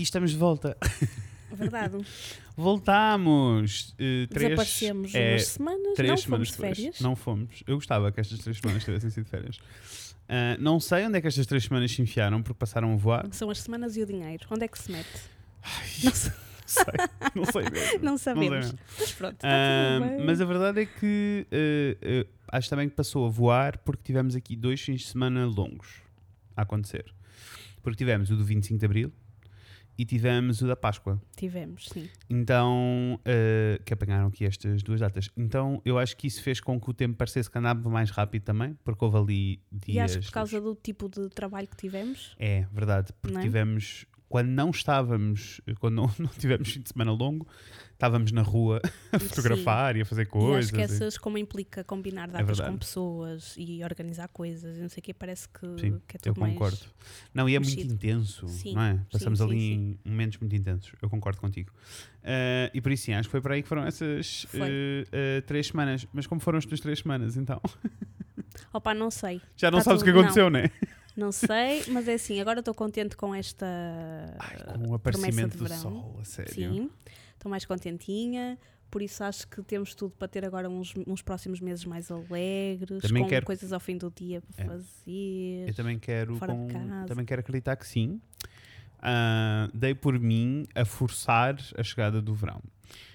[0.00, 0.78] E estamos de volta.
[1.52, 1.98] Verdade.
[2.56, 3.94] Voltámos!
[3.98, 7.00] eh, três, Desaparecemos é, umas semanas, três não semanas fomos de férias.
[7.00, 7.62] Não fomos.
[7.66, 9.58] Eu gostava que estas três semanas tivessem sido férias.
[10.26, 13.28] Ah, não sei onde é que estas três semanas se enfiaram porque passaram a voar.
[13.32, 14.46] São as semanas e o dinheiro.
[14.50, 15.06] Onde é que se mete?
[16.02, 16.32] Não, se-
[16.64, 16.84] sei,
[17.34, 17.98] não sei mesmo.
[18.02, 18.50] não sabemos.
[18.72, 18.78] mesmo.
[18.98, 20.24] Mas pronto, está Ah, tudo bem.
[20.26, 24.56] mas a verdade é que eh, acho também que passou a voar porque tivemos aqui
[24.56, 25.88] dois fins de semana longos
[26.56, 27.04] a acontecer.
[27.82, 29.12] Porque tivemos o do 25 de Abril
[30.00, 31.20] e tivemos o da Páscoa.
[31.36, 32.08] Tivemos, sim.
[32.30, 35.28] Então, eh, que apanharam aqui estas duas datas.
[35.36, 38.42] Então, eu acho que isso fez com que o tempo parecesse que andava mais rápido
[38.42, 39.94] também, porque houve ali dias.
[39.96, 43.40] E acho que por causa do tipo de trabalho que tivemos, É, verdade, porque é?
[43.42, 44.06] tivemos.
[44.30, 47.48] Quando não estávamos, quando não, não tivemos fim de semana longo,
[47.94, 48.80] estávamos na rua
[49.10, 50.66] a fotografar e a fazer e coisas.
[50.66, 52.70] acho que e- essas, como implica combinar datas verdade.
[52.70, 56.18] com pessoas e organizar coisas e não sei o que, parece que, Sim, que é
[56.18, 56.52] Eu tudo mais...
[56.52, 56.78] concordo.
[57.34, 57.92] Não, e é muito mexido.
[57.92, 59.00] intenso, Sim, não é?
[59.10, 59.98] Passamos sim, ali sim.
[60.04, 60.92] em momentos muito intensos.
[61.02, 61.72] Eu concordo contigo.
[62.22, 65.40] Ah, e por isso, sim, acho que foi para aí que foram essas eh, eh,
[65.40, 66.06] três semanas.
[66.12, 67.60] Mas como foram as tuas três semanas, então?
[68.72, 69.40] Opa, não sei.
[69.56, 70.70] Já não Tá sabes o que aconteceu, não é?
[71.16, 73.66] Não sei, mas é assim, agora estou contente com esta
[74.38, 76.52] Ai, com o aparecimento do sol, a sério.
[76.54, 76.90] Sim,
[77.34, 78.58] estou mais contentinha.
[78.90, 83.02] Por isso acho que temos tudo para ter agora uns, uns próximos meses mais alegres,
[83.02, 84.66] Também com quero- coisas ao fim do dia para É.
[84.66, 85.68] fazer.
[85.68, 86.68] Eu também quero, com-
[87.06, 88.20] também quero acreditar que sim.
[89.00, 92.60] Ah, dei por mim a forçar a chegada do verão.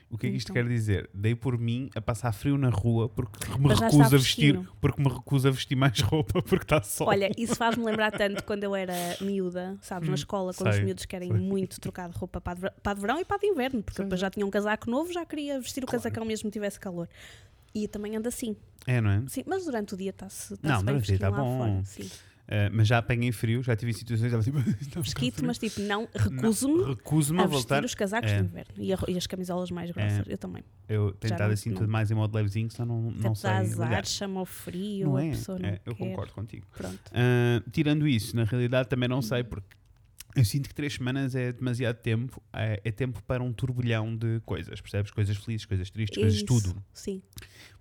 [0.09, 0.63] O que é que isto Então.
[0.63, 1.09] quer dizer?
[1.13, 5.01] Dei por mim a passar frio na rua porque me Mas recuso a vestir, porque
[5.01, 7.07] me recuso a vestir mais roupa porque está sol.
[7.07, 10.75] Olha, isso faz-me lembrar tanto quando eu era miúda, sabes, Hum, na escola, quando os
[10.75, 11.39] sei, miúdos querem sei.
[11.39, 14.21] muito trocar de roupa para de, para de verão e para de inverno, porque depois
[14.21, 16.01] já tinha um casaco novo, já queria vestir o Claro.
[16.03, 17.09] casacão mesmo que tivesse calor.
[17.73, 18.55] E também anda assim.
[18.87, 19.23] É, não é?
[19.27, 21.57] Sim, mas durante o dia está-se está Não, bem durante o dia está lá bom.
[21.57, 21.83] fora.
[21.85, 22.09] Sim.
[22.47, 24.57] Ah, mas já apanhei frio, já tive em situações estava tipo,
[25.45, 27.85] mas tipo, não, recuso-me recuso-me a a vestir voltar.
[27.85, 28.37] os casacos É.
[28.37, 30.27] de inverno e, a e as camisolas mais grossas.
[30.27, 30.63] Eu também.
[30.87, 33.49] Eu tenho estado assim não- tudo mais em modo levezinho, senão não, não sei.
[33.49, 35.29] azar, chama o frio, Não é?
[35.31, 36.03] pessoa não É, eu quer.
[36.07, 36.67] concordo contigo.
[36.77, 36.99] Pronto.
[37.11, 39.21] Ah, tirando isso, na realidade também não Uhum.
[39.23, 39.75] sei, porque
[40.35, 42.41] eu sinto que três semanas é demasiado tempo.
[42.53, 45.11] É, é tempo para um turbilhão de coisas, percebes?
[45.11, 46.83] Coisas felizes, coisas tristes, coisas isso, tudo.
[46.93, 47.21] Sim.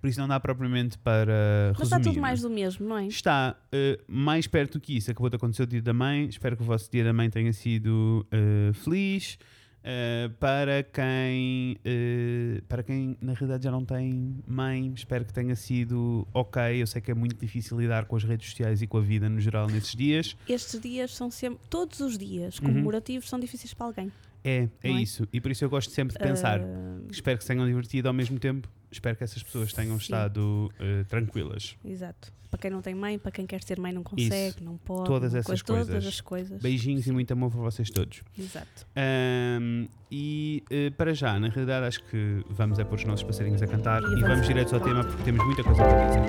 [0.00, 2.14] Por isso não dá propriamente para Mas está resumir.
[2.14, 3.06] tudo mais do mesmo, não é?
[3.06, 5.10] Está eh, mais perto do que isso.
[5.10, 6.26] Acabou de acontecer o dia da mãe.
[6.26, 9.38] Espero que o vosso dia da mãe tenha sido eh, feliz.
[9.86, 15.54] Eh, para quem eh, para quem na realidade já não tem mãe, espero que tenha
[15.54, 16.80] sido ok.
[16.80, 19.28] Eu sei que é muito difícil lidar com as redes sociais e com a vida
[19.28, 20.36] no geral nesses dias.
[20.48, 22.66] Estes dias são sempre, todos os dias Uhum.
[22.68, 24.10] comemorativos são difíceis para alguém.
[24.44, 24.92] É, é é?
[24.92, 25.26] isso.
[25.32, 26.60] E por isso eu gosto sempre de pensar.
[26.60, 28.68] Ah, Espero que se tenham divertido ao mesmo tempo.
[28.90, 30.02] Espero que essas pessoas tenham Sim.
[30.02, 31.76] estado eh, tranquilas.
[31.84, 32.32] exato.
[32.50, 35.06] Para quem não tem mãe, para quem quer ser mãe não consegue, não pode.
[35.06, 36.06] Todas essas Todas coisas.
[36.06, 36.62] as coisas.
[36.62, 38.22] Beijinhos e muito amor para vocês todos.
[38.38, 38.86] Exato.
[38.94, 43.60] Ahm, e eh, para já, na realidade, acho que vamos é pôr os nossos passarinhos
[43.60, 46.20] a cantar E e, vamos direto ao tema porque temos muita coisa para dizer.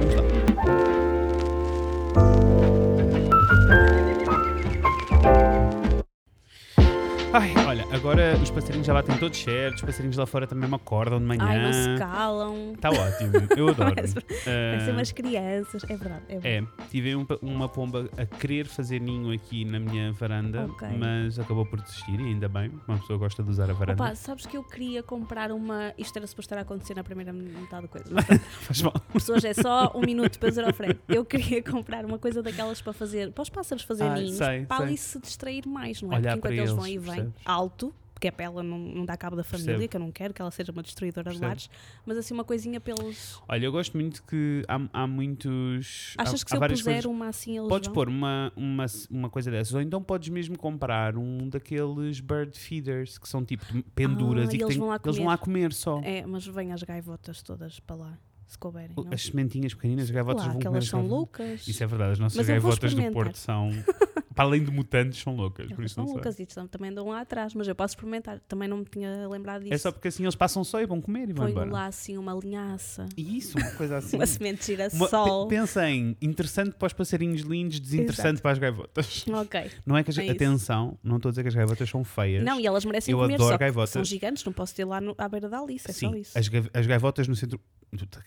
[0.00, 0.93] Vamos lá.
[8.04, 11.24] Agora os passarinhos já batem todos certos, os passarinhos lá fora também me acordam de
[11.24, 11.42] manhã.
[11.42, 12.72] Ai, não se calam.
[12.74, 13.94] Está ótimo, eu adoro.
[13.96, 15.82] Parece- Ah, umas crianças.
[15.84, 16.22] É verdade.
[16.28, 16.68] É verdade.
[16.82, 20.86] é, tive um uma pomba a querer fazer ninho aqui na minha varanda, Ok.
[20.98, 24.02] mas acabou por desistir e ainda bem, uma pessoa gosta de usar a varanda.
[24.02, 25.94] Opa, sabes que eu queria comprar uma.
[25.96, 28.06] Isto era suposto estar a acontecer na primeira metade da coisa.
[28.12, 28.26] Mas
[28.60, 28.92] Faz mal.
[29.14, 30.98] pessoas é só um minuto para dizer ao Fred.
[31.08, 34.66] Eu queria comprar uma coisa daquelas para fazer, para os pássaros fazer Ah, ninhos, sei,
[34.66, 34.86] para sei.
[34.86, 36.16] ali se distrair mais, não é?
[36.16, 37.93] Olhar Porque enquanto eles eles, vão e vêm alto,
[38.24, 39.90] porque é para ela não, não dá cabo da família, Percebo.
[39.90, 41.46] que eu não quero que ela seja uma destruidora de Percebo.
[41.46, 41.70] lares,
[42.06, 43.38] mas assim uma coisinha pelos.
[43.46, 46.14] Olha, eu gosto muito que há, há muitos.
[46.16, 47.04] Achas há, que se eu puser coisas.
[47.04, 47.94] uma assim eles Podes vão?
[47.94, 53.18] pôr uma, uma, uma coisa dessas, ou então podes mesmo comprar um daqueles bird feeders
[53.18, 53.64] que são tipo
[53.94, 56.00] penduras Ah, e e que eles têm- vão lá eles vão lá comer só.
[56.02, 58.90] É, mas vêm as gaivotas todas para lá, se couberem.
[58.96, 59.06] Não?
[59.12, 61.66] As sementinhas pequeninas, as gaivotas Lá, vão que comer elas as são loucas.
[61.68, 63.12] Isso é verdade, as nossas Mas gaivotas do.
[63.12, 63.70] Porto são.
[64.34, 65.70] para além de mutantes, são loucas.
[65.72, 66.14] Por isso são sei.
[66.14, 68.40] loucas e também andam lá atrás, mas eu posso experimentar.
[68.48, 69.74] Também não me tinha lembrado disso.
[69.74, 71.70] É só porque assim eles passam só e vão comer e vão Ponho embora.
[71.70, 74.16] lá assim uma linhaça, Isso, uma coisa assim.
[74.16, 75.46] uma semente de girassol.
[75.46, 79.24] pe- pensa em interessante para os passarinhos lindos, desinteressante para as gaivotas.
[79.28, 79.70] Ok.
[79.86, 82.42] Não é que as, É atenção, não estou a dizer que as gaivotas são feias.
[82.44, 83.90] Não, e elas merecem Eu comer, adoro gaivotas.
[83.90, 86.36] são gigantes, não posso ter lá no- à beira da Alice, é Sim, só isso.
[86.38, 87.60] As, as gaivotas no centro,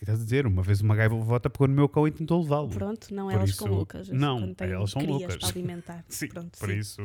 [0.08, 2.70] estás a dizer, uma vez uma gaivota pegou no meu cão e tentou levá-lo.
[2.70, 4.10] Pronto, não Por elas isso- com Lucas.
[4.10, 5.36] não, elas são loucas.
[5.36, 6.06] para alimentar.
[6.10, 6.78] Sim, Pronto, por sim.
[6.78, 7.02] isso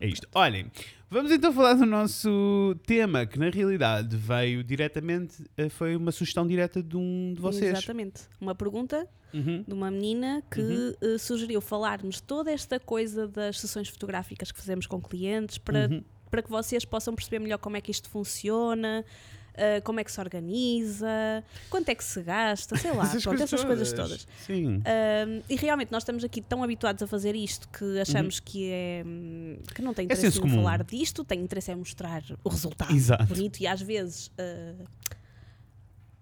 [0.00, 0.28] é isto.
[0.34, 0.70] Olhem,
[1.10, 6.46] vamos então falar do nosso tema, que na realidade veio diretamente, eh, foi uma sugestão
[6.46, 7.72] direta de um de vocês.
[7.78, 8.22] Exatamente.
[8.40, 9.64] Uma pergunta Uhum.
[9.66, 10.94] de uma menina que Uhum.
[11.00, 16.04] eh, sugeriu falarmos toda esta coisa das sessões fotográficas que fazemos com clientes para, Uhum.
[16.30, 19.04] para que vocês possam perceber melhor como é que isto funciona.
[19.56, 23.38] Eh, como é que se organiza, quanto é que se gasta, sei lá, Essas pronto,
[23.38, 24.28] coisas essas coisas todas.
[24.46, 24.76] Sim.
[24.78, 29.04] Um, e realmente nós estamos aqui tão habituados a fazer isto que achamos que é
[29.74, 30.10] que não tem Uhum.
[30.10, 30.56] É interesse senso em comum.
[30.56, 33.24] falar disto, tem interesse em mostrar o resultado Exato.
[33.26, 34.84] bonito e às vezes uh,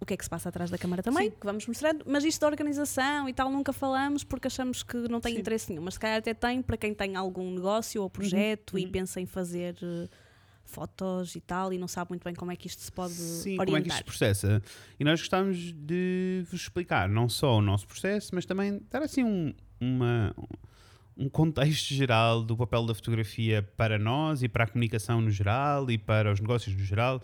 [0.00, 2.40] o que é que se passa atrás da câmara também, que vamos mostrando, mas isto
[2.40, 5.40] da organização e tal nunca falamos porque achamos que não tem Sim.
[5.40, 8.84] interesse nenhum, mas se calhar até tem para quem tem algum negócio ou projeto e
[8.84, 8.90] uhum.
[8.90, 10.08] pensa em fazer uh,
[10.64, 13.58] fotos e tal e não sabe muito bem como é que isto se pode Sim,
[13.58, 13.66] orientar.
[13.66, 14.62] como é que isto se processa?
[14.98, 19.22] E nós gostávamos de vos explicar não só o nosso processo, mas também dar assim
[19.24, 20.34] um, uma,
[21.16, 25.90] um contexto geral do papel da fotografia para nós e para a comunicação no geral
[25.90, 27.22] e para os negócios no geral.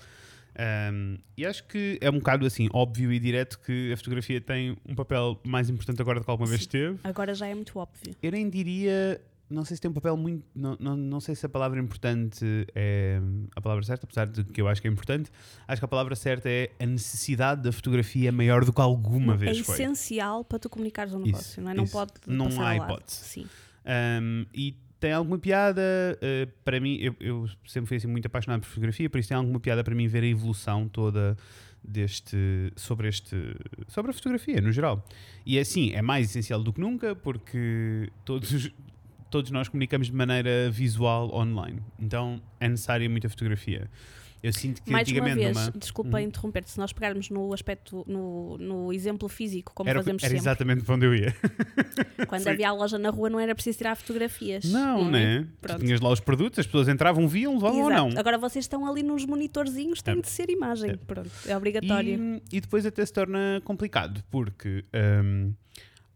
[0.59, 4.77] Um, e acho que é um bocado assim óbvio e direto que a fotografia tem
[4.85, 6.69] um papel mais importante agora do que alguma vez Sim.
[6.69, 6.99] teve.
[7.05, 8.17] Agora já é muito óbvio.
[8.21, 9.21] Eu nem diria,
[9.51, 12.45] não sei se tem um papel muito, não, não, não sei se a palavra importante
[12.75, 13.21] é
[13.57, 15.31] a palavra certa, apesar de que eu acho que é importante.
[15.67, 19.35] Acho que a palavra certa é a necessidade da fotografia é maior do que alguma
[19.35, 19.75] é vez foi.
[19.75, 21.75] essencial para tu comunicares um negócio, não é?
[21.75, 21.93] Não isso.
[21.93, 23.25] pode Não há hipótese.
[23.25, 23.47] Sim.
[24.21, 25.81] Um, e tem alguma piada,
[26.21, 29.37] uh, para mim, eu, eu sempre fui assim, muito apaixonado por fotografia, por isso tem
[29.37, 31.37] alguma piada para mim ver a evolução toda
[31.83, 32.37] deste
[32.77, 33.37] sobre este
[33.87, 35.03] sobre a fotografia no geral.
[35.47, 38.73] E é assim, é mais essencial do que nunca porque todos os-
[39.31, 41.81] todos nós comunicamos de maneira visual online.
[41.99, 43.91] Então é necessária muita fotografia.
[44.41, 46.23] Eu sinto que Mais uma antigamente vez, numa- desculpa Uhum.
[46.23, 50.43] interromper-te, se nós pegarmos no aspecto, no, no exemplo físico, como era, fazemos era sempre,
[50.43, 51.35] exatamente para onde eu ia.
[52.29, 52.51] quando Sim.
[52.51, 54.65] havia a loja na rua não era preciso tirar fotografias.
[54.65, 55.11] Não, é?
[55.11, 55.43] né?
[55.43, 55.81] Tu Pronto.
[55.81, 58.11] tinhas lá os produtos, as pessoas entravam, viam, levavam ou não.
[58.17, 60.21] Agora vocês estão ali nos monitorzinhos, tem É.
[60.21, 60.91] de ser imagem.
[60.91, 60.97] É.
[60.97, 62.41] Pronto, é obrigatório.
[62.53, 64.85] E, e depois até se torna complicado, porque
[65.25, 65.53] hum,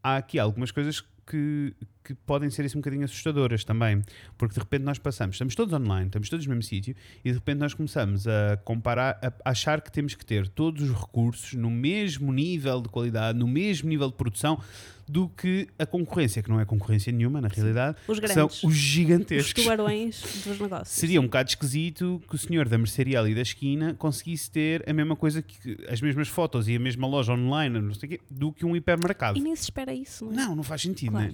[0.00, 4.02] há aqui algumas coisas que, que podem ser assim, um bocadinho assustadoras também.
[4.36, 6.94] Porque de repente nós passamos, estamos todos online, estamos todos no mesmo sítio,
[7.24, 10.96] e de repente nós começamos a comparar, a achar que temos que ter todos os
[10.98, 14.60] recursos no mesmo nível de qualidade, no mesmo nível de produção,
[15.08, 18.74] do que a concorrência, que não é concorrência nenhuma, na realidade, Os são os os
[18.74, 19.52] gigantescos.
[19.64, 20.88] tubarões dos negócios.
[20.96, 24.92] Seria um bocado esquisito que o senhor da mercearia ali da esquina conseguisse ter a
[24.92, 28.20] mesma coisa que as mesmas fotos e a mesma loja online, não sei o quê,
[28.30, 29.36] do que um hipermercado.
[29.36, 30.36] E nem se espera isso, não é?
[30.36, 31.26] Não, não faz sentido, Claro.
[31.26, 31.32] né?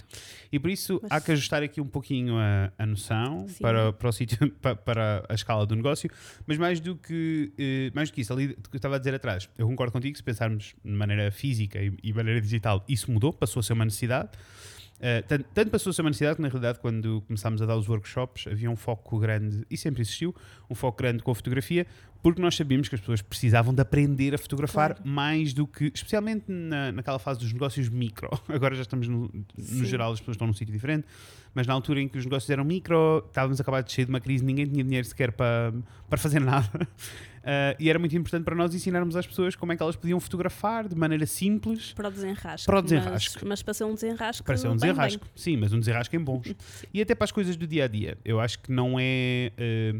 [0.50, 3.62] E por isso Mas- há que ajustar aqui um pouquinho a, a noção Sim.
[3.62, 6.10] para, para, o sítio, pa- para a escala do negócio,
[6.46, 9.14] mas mais do que, eh, mais do que isso, ali que eu estava a dizer
[9.14, 13.32] atrás, eu concordo contigo, se pensarmos de maneira física e, e maneira digital, isso mudou,
[13.32, 14.30] passou a ser uma necessidade.
[14.98, 17.76] Uh, tanto, tanto passou a ser uma necessidade que, na realidade, quando começámos a dar
[17.76, 20.34] os workshops, havia um foco grande, e sempre existiu,
[20.68, 21.86] um foco grande com a fotografia,
[22.20, 25.08] porque nós sabíamos que as pessoas precisavam de aprender a fotografar Claro.
[25.08, 28.28] mais do que, especialmente na, naquela fase dos negócios micro.
[28.48, 31.06] Agora já estamos, no, no geral, as pessoas estão num sítio diferente,
[31.54, 34.20] mas na altura em que os negócios eram micro, estávamos acabados de sair de uma
[34.20, 35.72] crise, ninguém tinha dinheiro sequer para,
[36.08, 36.88] para fazer nada.
[37.38, 40.18] Uh, e era muito importante para nós ensinarmos às pessoas como é que elas podiam
[40.20, 42.66] fotografar de maneira simples Para o desenrasque.
[42.66, 43.34] Para o desenrasque.
[43.36, 44.42] Mas, mas para ser um desenrasque.
[44.42, 45.22] para ser um bem, desenrasque.
[45.34, 46.54] Sim, mas um desenrasque em bons.
[46.92, 48.18] e até para as coisas do dia a dia.
[48.24, 49.94] Eu acho que não é, eh,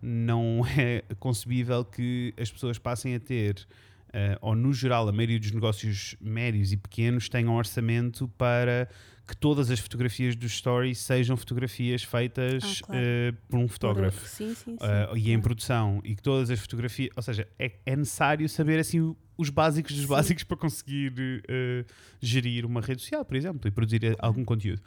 [0.00, 3.66] não é concebível que as pessoas passem a ter,
[4.12, 8.88] eh, ou no geral, a maioria dos negócios médios e pequenos tenham orçamento para
[9.26, 13.00] que todas as fotografias dos stories sejam fotografias feitas Ah, claro.
[13.04, 14.26] eh, por um Por- fotógrafo.
[14.28, 14.84] Sim, sim, sim.
[14.84, 18.78] Uh, e em produção e que todas as fotografias, ou seja, é, é necessário saber
[18.80, 21.84] assim os básicos dos básicos para conseguir uh,
[22.20, 24.82] gerir uma rede social, por exemplo, e produzir uh, algum conteúdo.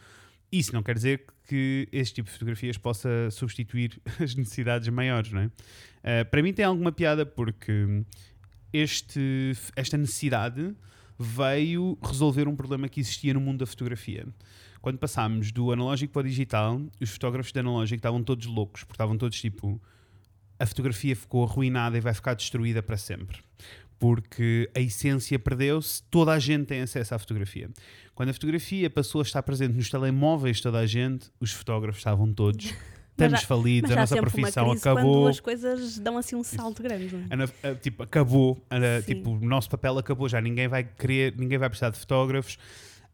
[0.52, 5.42] Isso não quer dizer que este tipo de fotografias possa substituir as necessidades maiores, não
[5.42, 5.46] é?
[5.46, 8.04] Uh, para mim tem alguma piada porque
[8.72, 10.76] este, esta necessidade
[11.18, 14.28] veio resolver um problema que existia no mundo da fotografia.
[14.82, 18.94] Quando passámos do analógico para o digital, os fotógrafos de analógico estavam todos loucos, porque
[18.94, 19.82] estavam todos tipo:
[20.60, 23.40] a fotografia ficou arruinada e vai ficar destruída para sempre.
[23.98, 27.70] Porque a essência perdeu-se, toda a gente tem acesso à fotografia.
[28.14, 32.32] Quando a fotografia passou a estar presente nos telemóveis toda a gente, os fotógrafos estavam
[32.34, 32.74] todos.
[33.18, 35.28] Estamos já- falidos, a nossa profissão crise quando acabou.
[35.30, 37.16] as coisas dão assim um salto grande.
[37.64, 37.74] é?
[37.76, 41.92] Tipo, acabou, a- tipo, o nosso papel acabou, já ninguém vai querer, ninguém vai precisar
[41.92, 42.58] de fotógrafos.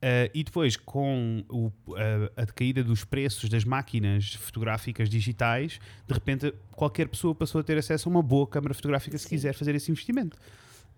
[0.01, 1.71] Ah, e depois, com o-
[2.35, 7.63] a, a decaída dos preços das máquinas fotográficas digitais, de repente qualquer pessoa passou a
[7.63, 9.29] ter acesso a uma boa câmara fotográfica se Sim.
[9.29, 10.35] quiser fazer esse investimento.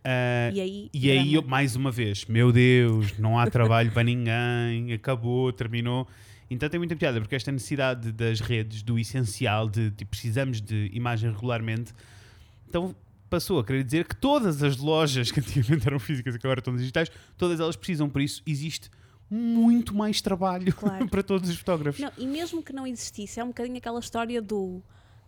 [0.06, 4.04] Ah, E aí, e aí, eu, mais uma vez, meu Deus, não há trabalho para
[4.04, 6.08] ninguém, acabou, terminou.
[6.54, 10.90] Então tem muita piada, porque esta necessidade das redes, do essencial, de tipo, precisamos de
[10.94, 11.94] imagem regularmente,
[12.68, 12.96] então
[13.30, 16.60] passou a querer dizer que todas as lojas que antigamente eram físicas e que agora
[16.60, 18.90] estão digitais, todas elas precisam, por isso existe
[19.30, 21.08] muito mais trabalho Claro.
[21.10, 22.00] para todos os fotógrafos.
[22.00, 24.84] Não, e mesmo que não existisse, é um bocadinho aquela história do.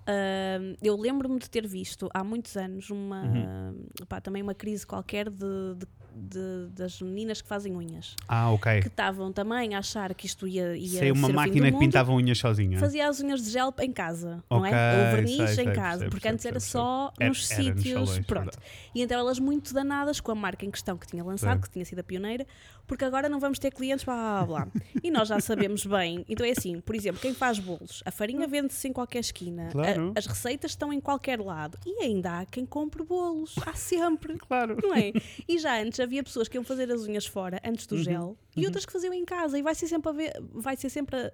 [0.05, 4.05] ah, eu lembro-me de ter visto há muitos anos uma Uhum.
[4.07, 8.81] pá, também uma crise qualquer de, de- de- das meninas que fazem unhas Ah, ok.
[8.81, 12.11] que estavam também a achar que isto ia, ia Sei uma ser máquina que pintava
[12.13, 12.79] unhas sozinha.
[12.79, 14.97] fazia as unhas de gel em casa, não Ok, é?
[15.09, 17.67] Ou verniz sei, em sei, casa, percebo, porque antes era só Era- nos era nos
[17.81, 18.43] sítios, salões, pronto.
[18.45, 18.57] verdade.
[18.95, 21.83] E então elas muito danadas com a marca em questão que tinha lançado, que tinha
[21.83, 22.45] sido a pioneira,
[22.87, 24.81] porque agora não vamos ter clientes, blá blá blá.
[25.03, 26.23] e nós já sabemos bem.
[26.29, 29.71] Então é assim, por exemplo, quem faz bolos, a farinha vende-se em qualquer esquina, a-
[29.71, 30.13] Claro.
[30.15, 34.37] as receitas estão em qualquer lado e ainda há quem compre bolos, há sempre.
[34.37, 34.77] Claro.
[34.81, 35.11] Não é?
[35.47, 37.97] E já antes havia pessoas que iam fazer as unhas fora, antes Uhum.
[37.97, 39.59] do gel, e outras que faziam em casa.
[39.59, 41.31] E vai ser sempre a ver, vai ser sempre a,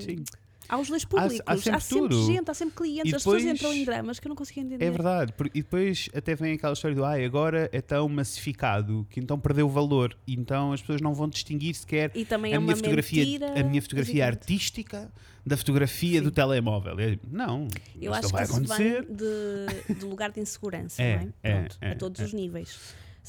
[0.00, 0.24] Sim.
[0.68, 1.40] aos dois públicos.
[1.46, 2.26] há sempre tudo.
[2.26, 3.12] gente, há sempre clientes.
[3.12, 4.84] E As pessoas entram em dramas que eu não consigo entender.
[4.84, 9.20] É verdade, e depois até vem aquela história do ai, agora é tão massificado que
[9.20, 13.24] então perdeu o valor, então as pessoas não vão distinguir sequer a é minha fotografia,
[13.24, 15.12] mentira a minha fotografia artística
[15.44, 16.24] da fotografia Sim.
[16.24, 16.94] do telemóvel.
[17.30, 17.66] Não,
[18.00, 19.06] Eu acho não que vai isso acontecer.
[19.06, 21.32] vem de, de lugar de insegurança, É, não é?
[21.42, 22.24] é, Pronto, é, a todos é.
[22.24, 22.78] os níveis.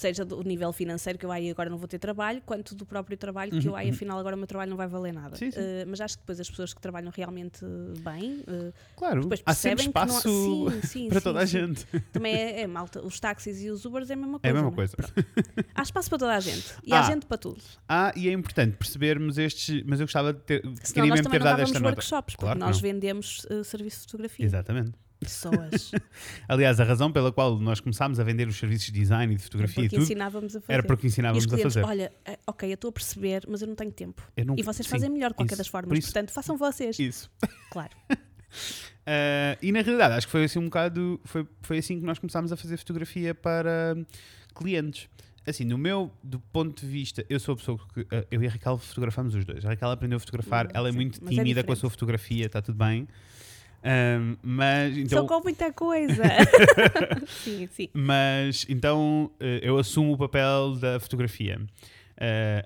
[0.01, 3.15] Seja do nível financeiro, que eu ai, agora não vou ter trabalho, quanto do próprio
[3.15, 5.29] trabalho, que eu ai, afinal agora o meu trabalho não vai valer nada.
[5.33, 5.59] Uhum, Sim, sim.
[5.59, 7.63] Eh, mas acho que depois as pessoas que trabalham realmente
[7.99, 11.23] bem, eh, Claro, depois há sempre percebem que não há- espaço Sim, sim, para sim,
[11.23, 11.85] toda a gente.
[12.11, 12.99] Também é, é malta.
[13.05, 14.49] Os táxis e os Ubers é a mesma É coisa.
[14.49, 14.97] a mesma não coisa.
[14.97, 15.13] Pronto.
[15.75, 16.65] Há espaço para toda a gente.
[16.83, 17.61] E há Ah, gente para tudo.
[17.87, 21.37] Ah, e é importante percebermos estes, mas eu gostava de ter, Senão queria mesmo ter
[21.39, 21.91] não dado esta nota.
[21.95, 22.81] workshops, porque Claro que nós não.
[22.81, 24.45] vendemos eh, serviço de fotografia.
[24.45, 24.93] Exatamente.
[25.21, 25.91] Pessoas.
[26.49, 29.43] Aliás, a razão pela qual nós começámos a vender os serviços de design e de
[29.43, 30.73] fotografia e tudo ensinávamos a fazer.
[30.73, 31.85] era porque E os ensinávamos a clientes, fazer.
[31.85, 34.21] olha, eh, ok, eu estou a perceber, mas eu não tenho tempo.
[34.45, 35.57] Não- E vocês sim, fazem melhor de qualquer isso.
[35.59, 35.99] das Por formas.
[35.99, 36.97] isso- Portanto, façam vocês.
[36.99, 37.29] Isso.
[37.71, 37.91] Claro.
[39.05, 41.19] Ah, e na realidade, acho que foi assim um bocado.
[41.23, 43.95] Foi, foi assim que nós começámos a fazer fotografia para
[44.55, 45.07] clientes.
[45.47, 48.05] Assim, no meu do ponto de vista, eu sou a pessoa que.
[48.11, 49.63] ah, eu e a Raquel fotografamos os dois.
[49.65, 51.89] A Raquel aprendeu a fotografar, Hum, ela é sim, muito é tímida com a sua
[51.89, 53.07] fotografia, está tudo bem.
[53.83, 56.23] Ahm, mas Só então, com muita coisa.
[57.27, 57.89] sim, sim.
[57.93, 61.59] mas então eh, eu assumo o papel da fotografia.
[62.17, 62.65] Eh,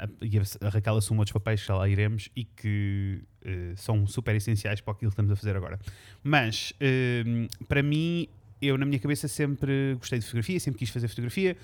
[0.00, 3.72] a- e a- a Raquel assume outros papéis que já lá iremos e que eh,
[3.76, 5.78] são super essenciais para aquilo que estamos a fazer agora.
[6.24, 7.22] Mas eh,
[7.68, 8.26] para mim,
[8.60, 11.56] eu na minha cabeça sempre gostei de fotografia, sempre quis fazer fotografia.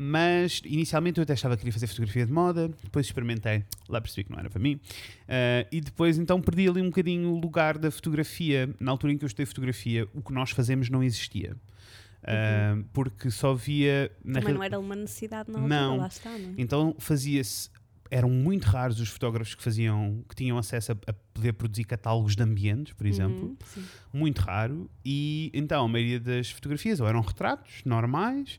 [0.00, 4.22] Mas inicialmente eu até achava que queria fazer fotografia de moda, depois experimentei, lá percebi
[4.22, 4.78] que não era para mim,
[5.26, 8.72] eh, e depois então perdi ali um bocadinho o lugar da fotografia.
[8.78, 11.56] Na altura em que eu estudei fotografia, o que nós fazemos não existia.
[12.22, 15.96] Uh, porque só via na Também não era uma necessidade altura, Não.
[15.98, 16.54] lá está, não é?
[16.58, 17.70] então fazia-se
[18.10, 22.34] eram muito raros os fotógrafos que faziam que tinham acesso a, a poder produzir catálogos
[22.34, 23.84] de ambientes por exemplo Uhum, sim.
[24.12, 28.58] muito raro e então a maioria das fotografias ou eram retratos normais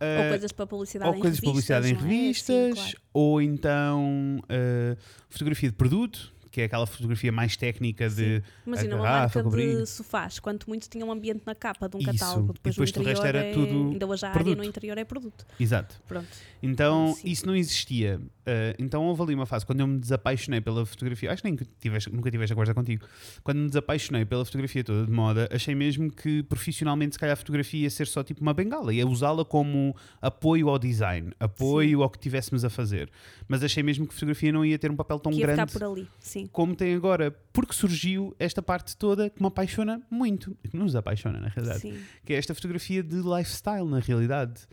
[0.00, 1.50] Ou uh, coisas para publicidade ou em coisas revistas.
[1.50, 2.02] publicidade em não é?
[2.02, 2.98] Sim, revistas claro.
[3.12, 4.96] ou então uh,
[5.28, 9.42] fotografia de produto que é aquela fotografia mais técnica de Imagina a uma garrafa, marca
[9.42, 9.76] cobrir.
[9.78, 12.12] de sofás, quanto muito tinha um ambiente na capa de um Isso.
[12.12, 12.50] catálogo.
[12.50, 13.52] E Depois, depois o resto era é...
[13.52, 14.58] tudo Ainda hoje a área produto.
[14.58, 15.44] no interior é produto.
[15.58, 16.28] exato Pronto.
[16.62, 17.28] Então, Sim.
[17.28, 18.18] isso não existia.
[18.18, 21.32] Uh, então, houve ali uma fase quando eu me desapaixonei pela fotografia.
[21.32, 23.04] Acho que nem que tiveste- nunca tive esta conversa contigo.
[23.42, 27.36] Quando me desapaixonei pela fotografia toda de moda, achei mesmo que profissionalmente, se calhar, a
[27.36, 32.08] fotografia ia ser só tipo uma bengala, ia usá-la como apoio ao design, apoio ao
[32.08, 33.10] que tivéssemos a fazer.
[33.48, 35.70] Mas achei mesmo que a fotografia não ia ter um papel tão que ia grande
[35.72, 36.43] ficar por ali, sim.
[36.52, 41.40] Como tem agora, porque surgiu esta parte toda que me apaixona muito, que nos apaixona,
[41.40, 41.98] na realidade sim.
[42.24, 44.66] que é esta fotografia de lifestyle, na realidade.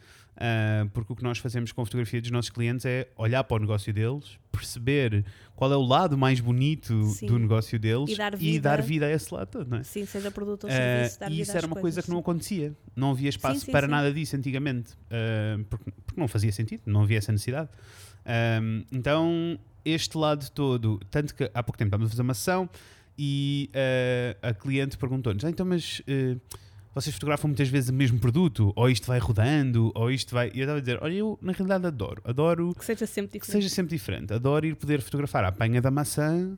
[0.44, 3.58] Ah, porque o que nós fazemos com a fotografia dos nossos clientes é olhar para
[3.58, 5.24] o negócio deles, perceber
[5.56, 7.28] qual é o lado mais bonito Sim.
[7.28, 8.70] do negócio deles E dar e vida.
[8.70, 9.84] dar vida a esse lado todo, não é?
[9.84, 12.18] Sim, seja produto ou Ah, serviço, dar e isso era uma coisa coisas, que não
[12.20, 12.74] acontecia.
[12.96, 13.92] Não havia espaço sim, para sim.
[13.92, 17.70] nada disso antigamente, ah, porque, porque não fazia sentido, não havia essa necessidade.
[18.26, 18.60] Ah,
[18.92, 22.70] então, este lado todo, tanto que há pouco tempo estávamos a fazer uma sessão
[23.18, 23.70] e
[24.42, 26.38] ah, a cliente perguntou-nos: ah, então, mas ah,
[26.94, 28.74] vocês fotografam muitas vezes o mesmo produto?
[28.76, 29.92] Ou isto vai rodando?
[29.96, 30.48] Ou isto vai.
[30.54, 33.64] E eu estava a dizer: olha, eu na realidade adoro, adoro Que seja sempre diferente.
[33.64, 34.34] seja sempre diferente.
[34.34, 36.56] Adoro ir poder fotografar a apanha da maçã,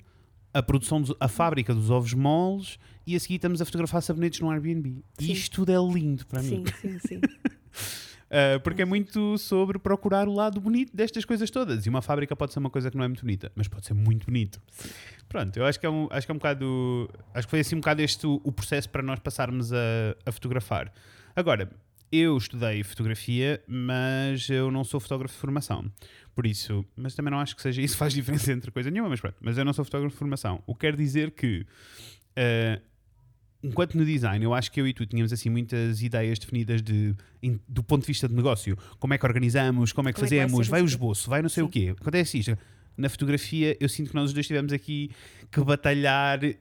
[0.53, 4.49] a produção, a fábrica dos ovos moles e a seguir estamos a fotografar sabonetes no
[4.49, 5.03] Airbnb.
[5.19, 5.31] Sim.
[5.31, 6.63] isto tudo é lindo para mim.
[6.81, 7.21] Sim, sim, sim.
[8.33, 11.85] Uh, porque é muito sobre procurar o lado bonito destas coisas todas.
[11.85, 13.93] E uma fábrica pode ser uma coisa que não é muito bonita, mas pode ser
[13.93, 14.59] muito bonito.
[15.29, 17.09] Pronto, eu acho que é um, acho que é um bocado.
[17.31, 19.77] Acho que foi assim um bocado este o, o processo para nós passarmos a,
[20.25, 20.91] a fotografar.
[21.35, 21.69] Agora,
[22.11, 25.91] eu estudei fotografia, mas eu não sou fotógrafo de formação.
[26.33, 29.21] Por isso, mas também não acho que seja isso faz diferença entre coisa nenhuma, mas
[29.21, 29.35] pronto.
[29.41, 30.63] Mas eu não sou fotógrafo de formação.
[30.65, 31.67] O que quer dizer que,
[32.37, 32.81] uh,
[33.63, 37.15] enquanto no design, eu acho que eu e tu tínhamos assim muitas ideias definidas de,
[37.41, 38.77] em, do ponto de vista de negócio.
[38.99, 41.29] Como é que organizamos, como é que Como é que vai fazemos, vai, o esboço,
[41.29, 41.71] vai não sei o Sim.
[41.71, 41.95] quê.
[41.99, 42.57] Acontece isto.
[42.95, 45.09] Na fotografia, eu sinto que nós os dois tivemos aqui
[45.51, 46.57] que batalhar e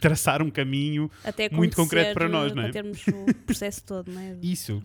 [0.00, 1.10] traçar um caminho.
[1.52, 2.70] Muito concreto para nós, não é?
[2.70, 4.36] Para termos o processo todo, não é?
[4.42, 4.82] Isso.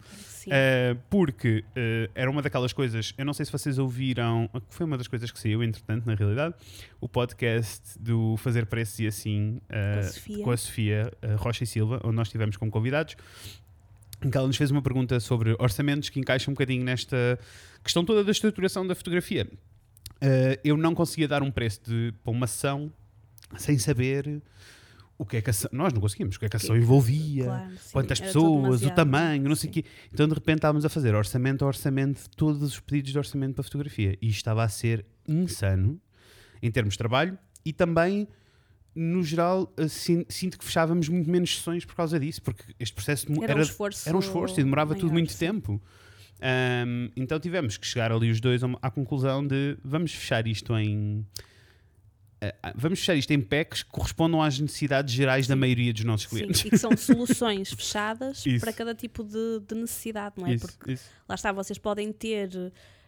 [0.47, 4.97] Uh, porque uh, era uma daquelas coisas, eu não sei se vocês ouviram, foi uma
[4.97, 6.55] das coisas que saiu, entretanto, na realidade,
[6.99, 12.15] o podcast do Fazer Preços e Assim uh, com a Sofia Rocha e Silva, onde
[12.15, 13.15] nós estivemos como convidados,
[14.23, 17.39] em que ela nos fez uma pergunta sobre orçamentos que encaixa um bocadinho nesta
[17.83, 19.47] questão toda da estruturação da fotografia.
[20.21, 22.91] Uh, eu não conseguia dar um preço de, para uma ação
[23.57, 24.41] sem saber
[25.17, 26.75] o que é que a ação, nós não conseguimos, o que é que a ação
[26.77, 27.77] envolvia, Claro, sim.
[27.93, 29.85] quantas tudo pessoas, o tamanho, não sei o quê.
[30.13, 33.55] Então de repente estávamos a fazer orçamento a orçamento de todos os pedidos de orçamento
[33.55, 34.17] para fotografia.
[34.21, 35.99] E estava a ser insano
[36.61, 38.27] em termos de trabalho e também,
[38.95, 43.25] no geral, sin- sinto que fechávamos muito menos sessões por causa disso, porque este processo
[43.41, 44.07] Era, era, um esforço.
[44.07, 45.39] era um esforço e demorava tudo maior, muito sim.
[45.39, 45.81] tempo.
[46.41, 51.25] Ahm, então tivemos que chegar ali os dois à conclusão de vamos fechar isto em.
[52.41, 56.03] ah, ah, vamos fechar isto em packs que correspondam às necessidades gerais da maioria dos
[56.05, 56.61] nossos Sim, clientes.
[56.65, 58.61] e que são soluções fechadas Isso.
[58.61, 60.53] para cada tipo de, de necessidade, não é?
[60.53, 61.09] Isso, Porque isso.
[61.27, 62.49] lá está, vocês podem ter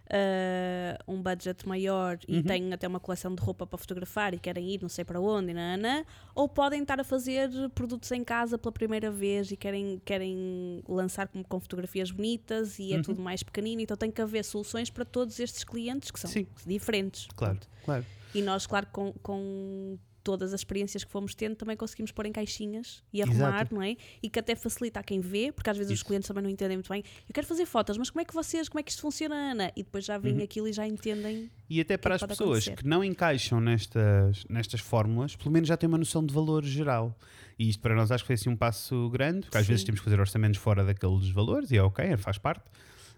[0.10, 2.44] ah, um budget maior e Uhum.
[2.44, 5.54] têm até uma coleção de roupa para fotografar e querem ir não sei para onde,
[5.54, 6.04] nananã,
[6.36, 11.28] ou podem estar a fazer produtos em casa pela primeira vez e querem, querem lançar
[11.28, 13.02] com, com fotografias bonitas e é Uhum.
[13.02, 16.46] tudo mais pequenino, então tem que haver soluções para todos estes clientes que são Sim.
[16.66, 17.28] diferentes.
[17.36, 17.70] Claro, Pronto.
[17.86, 18.06] claro.
[18.34, 22.32] E nós, claro, com, com todas as experiências que fomos tendo, também conseguimos pôr em
[22.32, 23.76] caixinhas e arrumar, Exato.
[23.76, 23.96] não é?
[24.22, 26.06] E que até facilita a quem vê, porque às vezes os Isso.
[26.06, 27.04] clientes também não entendem muito bem.
[27.28, 29.72] Eu quero fazer fotos, mas como é que vocês, como é que isto funciona, Ana?
[29.76, 30.44] E depois já vem Uhum.
[30.44, 31.50] aquilo e já entendem.
[31.70, 32.76] E até para que as pessoas acontecer?
[32.76, 37.18] que não encaixam nestas, nestas fórmulas, pelo menos já têm uma noção de valor geral.
[37.58, 39.88] E isto para nós acho que foi assim um passo grande, porque às vezes Sim.
[39.88, 42.64] temos que fazer orçamentos fora daqueles valores, e é ok, faz parte.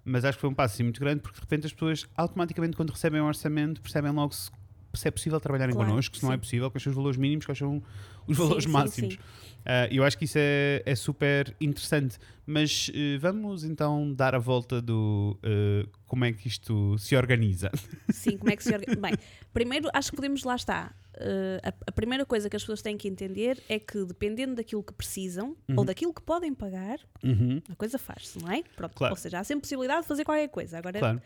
[0.05, 2.75] Mas acho que foi um passo assim muito grande, porque de repente as pessoas automaticamente,
[2.75, 4.51] quando recebem um orçamento, percebem logo se,
[4.93, 7.45] se é possível trabalharem Claro, connosco, se não é possível, quais são os valores mínimos,
[7.45, 7.81] quais são
[8.27, 9.13] os valores sim, máximos.
[9.15, 9.19] sim.
[9.65, 12.17] Ah, eu acho que isso é, é super interessante.
[12.45, 17.71] Mas eh, vamos então dar a volta do eh, como é que isto se organiza.
[18.11, 18.99] Sim, como é que se organiza?
[18.99, 19.17] Bem,
[19.53, 20.93] primeiro acho que podemos, lá está.
[21.15, 24.83] eh, a, a primeira coisa que as pessoas têm que entender é que dependendo daquilo
[24.83, 25.85] que precisam ou Uhum.
[25.85, 28.61] daquilo que podem pagar, Uhum, a coisa faz-se, não é?
[28.75, 28.93] Pronto.
[28.95, 29.13] Claro.
[29.13, 30.77] Ou seja, há sempre possibilidade de fazer qualquer coisa.
[30.77, 31.21] Agora claro.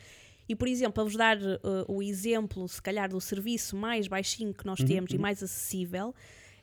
[0.48, 4.54] E, por exemplo, para vos dar uh, o exemplo, se calhar, do serviço mais baixinho
[4.54, 5.22] que nós Uhum, temos e uhum.
[5.22, 6.14] mais acessível,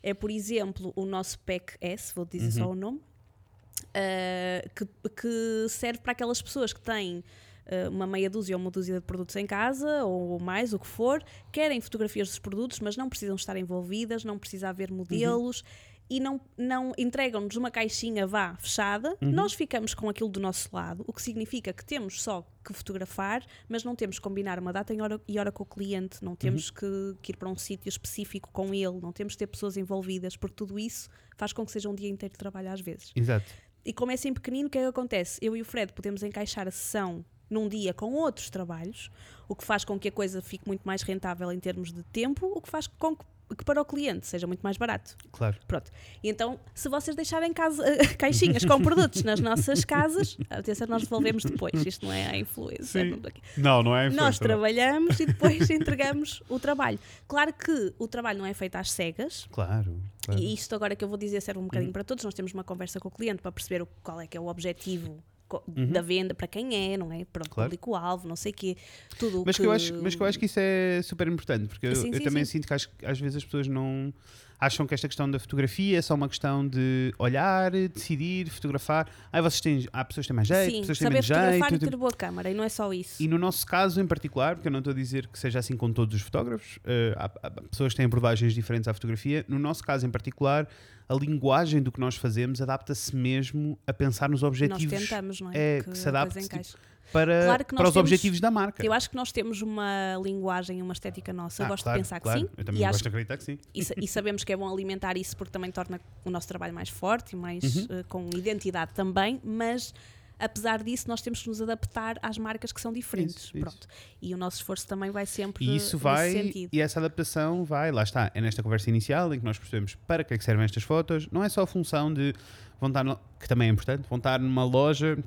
[0.01, 2.51] é, por exemplo, o nosso PEC S, vou dizer Uhum.
[2.51, 7.23] só o nome, uh, que, que serve para aquelas pessoas que têm
[7.65, 10.87] uh, uma meia dúzia ou uma dúzia de produtos em casa, ou mais, o que
[10.87, 15.63] for, querem fotografias dos produtos, mas não precisam estar envolvidas, não precisa haver modelos.
[16.09, 19.31] E não, não entregam-nos uma caixinha vá fechada, Uhum.
[19.31, 23.43] nós ficamos com aquilo do nosso lado, o que significa que temos só que fotografar,
[23.67, 26.35] mas não temos que combinar uma data e hora, e hora com o cliente, não
[26.35, 29.77] temos que, que ir para um sítio específico com ele, não temos que ter pessoas
[29.77, 33.11] envolvidas, porque tudo isso faz com que seja um dia inteiro de trabalho às vezes.
[33.15, 33.45] Exato.
[33.83, 35.39] E como é assim pequenino, o que é que acontece?
[35.43, 39.11] Eu e o Fred podemos encaixar a sessão num dia com outros trabalhos,
[39.47, 42.47] o que faz com que a coisa fique muito mais rentável em termos de tempo,
[42.55, 43.23] o que faz com que,
[43.55, 45.15] que para o cliente seja muito mais barato.
[45.31, 45.57] Claro.
[45.67, 45.91] Pronto.
[46.23, 47.83] E então, se vocês deixarem casa,
[48.17, 51.85] caixinhas com produtos nas nossas casas, atenção, nós devolvemos depois.
[51.85, 52.85] Isto não é a influência.
[52.85, 53.21] Sim.
[53.57, 56.99] Não, não é Nós trabalhamos e depois entregamos o trabalho.
[57.27, 60.01] Claro que o trabalho não é feito às cegas, Claro.
[60.25, 60.41] claro.
[60.41, 62.23] e isto agora que eu vou dizer serve um bocadinho para todos.
[62.23, 65.23] Nós temos uma conversa com o cliente para perceber qual é que é o objetivo
[65.47, 67.25] co- da venda, para quem é, não é?
[67.25, 67.49] Para o Uhum.
[67.53, 67.69] Claro.
[67.69, 68.77] público-alvo, não sei o quê.
[69.17, 71.87] Tudo Mas que, eu acho, mas que eu acho que isso é super importante, porque
[71.87, 72.51] eu, Sim, eu sim, também sim.
[72.53, 74.13] sinto que que às vezes as pessoas não
[74.59, 79.07] acham que esta questão da fotografia é só uma questão de olhar, decidir, fotografar.
[79.31, 81.27] Ai, vocês têm, há pessoas que têm mais jeito, Sim, pessoas que têm saber menos
[81.27, 81.85] fotografar jeito.
[81.85, 83.21] e ter boa câmara, e não é só isso.
[83.21, 85.75] E no nosso caso em particular, porque eu não estou a dizer que seja assim
[85.75, 89.45] com todos os fotógrafos, eh, há, há pessoas que têm abordagens diferentes à fotografia.
[89.47, 90.67] No nosso caso em particular,
[91.07, 95.51] a linguagem do que nós fazemos adapta-se mesmo a pensar nos Nós objetivos tentamos, não
[95.51, 95.77] é?
[95.77, 96.75] é, Que que se adapte, encaixe.
[97.11, 98.85] Para, Claro para os temos- objetivos da marca.
[98.85, 101.61] Eu acho que nós temos uma linguagem, uma estética nossa.
[101.61, 102.39] Eu Ah, gosto claro, de pensar claro.
[102.41, 102.51] que sim.
[102.57, 103.59] Eu também e, gosto acho- de acreditar que sim.
[103.73, 106.89] e, e sabemos que é bom alimentar isso porque também torna o nosso trabalho mais
[106.89, 107.87] forte e mais Uhum.
[107.89, 109.93] eh, com identidade também, mas
[110.37, 113.35] apesar disso nós temos que nos adaptar às marcas que são diferentes.
[113.35, 113.59] Isso, isso.
[113.65, 113.87] Pronto.
[114.21, 116.69] E o nosso esforço também vai sempre E isso nesse vai, sentido.
[116.73, 120.23] e essa adaptação vai, lá está, é nesta conversa inicial em que nós percebemos para
[120.25, 121.29] que é que servem estas fotos.
[121.31, 122.33] Não é só a função de
[122.81, 125.17] vão estar, no- que também é importante, vão estar numa loja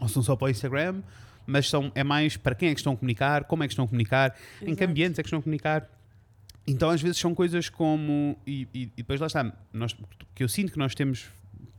[0.00, 1.02] ou são só para o Instagram,
[1.46, 3.84] mas são, é mais para quem é que estão a comunicar, como é que estão
[3.84, 4.84] a comunicar, em que Exato.
[4.90, 5.88] ambientes é que estão a comunicar.
[6.66, 8.36] Então, às vezes, são coisas como.
[8.46, 9.96] E, e- e depois lá está, nós,
[10.34, 11.26] que eu sinto que nós temos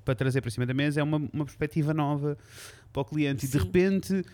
[0.03, 2.35] para trazer para cima da mesa é uma, uma perspectiva nova
[2.91, 3.45] para o cliente.
[3.45, 3.63] E de Sim.
[3.65, 4.25] repente,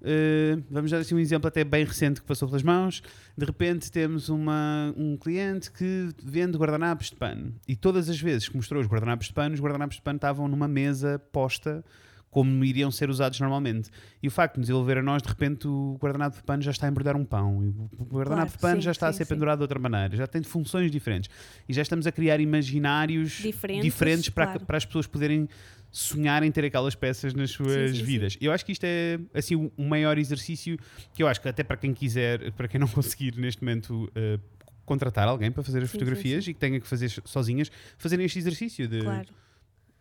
[0.00, 3.02] eh, vamos dar assim um exemplo até bem recente que passou pelas mãos.
[3.36, 7.52] De repente, temos uma, um cliente que vende guardanapos de pano.
[7.66, 10.46] E todas as vezes que mostrou os guardanapos de pano, os guardanapos de pano estavam
[10.46, 11.84] numa mesa posta
[12.34, 13.90] como iriam ser usados normalmente.
[14.20, 16.60] E o facto de nos ele ver a nós, de repente o guardanapo de pano
[16.64, 19.06] já está a embordar um pão, e o guardanapo Claro, de pano sim, já está
[19.06, 19.34] a sim, ser sim.
[19.34, 21.30] pendurado de outra maneira, já tem funções diferentes.
[21.68, 23.34] E já estamos a criar imaginários
[23.80, 24.66] Diferentes, para, claro.
[24.66, 25.48] para as pessoas poderem
[25.92, 28.02] sonhar em ter aquelas peças nas suas sim, sim.
[28.02, 28.36] vidas.
[28.40, 30.76] Eu acho que isto é assim o o maior exercício
[31.12, 34.40] que eu acho que até para quem quiser, para quem não conseguir neste momento eh,
[34.84, 38.26] contratar alguém para fazer as Sim, sim, fotografias e que tenha que fazer sozinhas, fazerem
[38.26, 39.28] este exercício de Claro.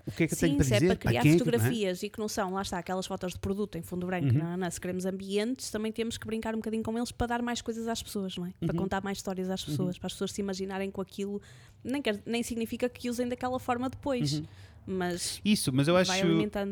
[0.05, 1.33] O que é que eu tenho Sim, para se é dizer, para criar quem é
[1.33, 1.39] não é?
[1.39, 4.33] fotografias e que não são, lá está, aquelas fotos de produto em fundo branco, Uhum.
[4.43, 7.41] não, não, se queremos ambientes, também temos que brincar um bocadinho com eles para dar
[7.41, 8.53] mais coisas às pessoas, não é?
[8.59, 8.79] Para Uhum.
[8.81, 11.41] contar mais histórias às pessoas, para as pessoas se imaginarem com aquilo.
[11.83, 14.45] Nem, quer, nem significa que usem daquela forma depois, Uhum.
[14.85, 16.11] mas Isso, mas eu acho,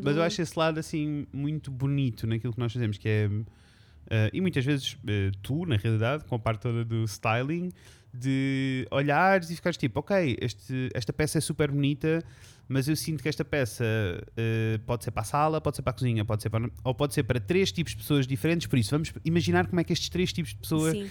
[0.02, 3.30] mas eu acho esse lado assim muito bonito naquilo que nós fazemos, que é
[4.10, 7.70] eh, e muitas vezes eh, tu, na realidade, com a parte toda do styling,
[8.12, 12.22] de olhares e ficares tipo, ok, este, esta peça é super bonita,
[12.72, 13.84] mas eu sinto que esta peça
[14.36, 16.94] eh, pode ser para a sala, pode ser para a cozinha, pode ser para, ou
[16.94, 19.92] pode ser para três tipos de pessoas diferentes, por isso vamos imaginar como é que
[19.92, 21.10] estes três tipos de pessoas sim,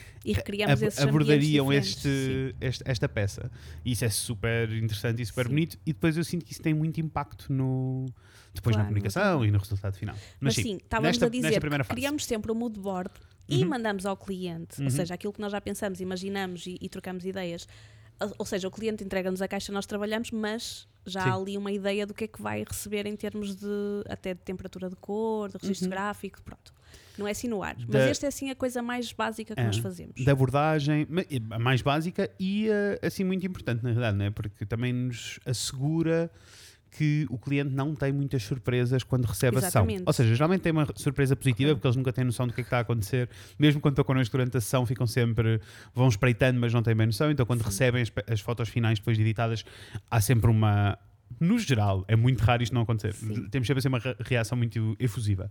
[0.68, 3.52] ab- abordariam este, este- esta peça.
[3.86, 5.50] E isso é super interessante e super Sim.
[5.50, 5.78] bonito.
[5.86, 8.06] E depois eu sinto que isso tem muito impacto no
[8.54, 10.16] depois na Claro, comunicação muito e no resultado final.
[10.40, 13.12] Mas, sim, sim, estávamos nesta, a dizer que criamos sempre o mood board
[13.48, 13.70] e Uhum.
[13.70, 14.86] mandamos ao cliente, Uhum.
[14.86, 17.68] ou seja, aquilo que nós já pensamos, imaginamos e, e trocamos ideias.
[18.38, 21.30] Ou seja, o cliente entrega-nos a caixa, nós trabalhamos, mas já Sim.
[21.30, 23.68] há ali uma ideia do que é que vai receber em termos de
[24.10, 25.92] até de temperatura de cor, de registro Uhum.
[25.92, 26.74] gráfico, pronto.
[27.18, 27.76] Não é assim no ar.
[27.76, 30.14] Da- Mas esta é assim a coisa mais básica que É, nós fazemos.
[30.24, 31.08] da abordagem,
[31.52, 34.30] a mais básica e eh, assim muito importante na realidade, não é?
[34.32, 36.32] Porque também nos assegura
[36.92, 39.84] que o cliente não tem muitas surpresas quando recebe a sessão.
[39.84, 40.04] Exatamente.
[40.06, 42.64] Ou seja, geralmente tem uma surpresa positiva porque eles nunca têm noção do que é
[42.64, 43.30] que está a acontecer.
[43.58, 45.62] Mesmo quando estão connosco durante a sessão, ficam sempre,
[45.96, 47.32] vão espreitando, mas não têm bem noção.
[47.32, 47.66] Então, quando Sim.
[47.68, 49.64] recebem as, as fotos finais depois de editadas,
[50.10, 50.98] há sempre uma.
[51.40, 53.14] No geral, é muito raro isto não acontecer.
[53.14, 53.48] Sim.
[53.50, 55.50] Temos sempre assim uma re- reação muito efusiva.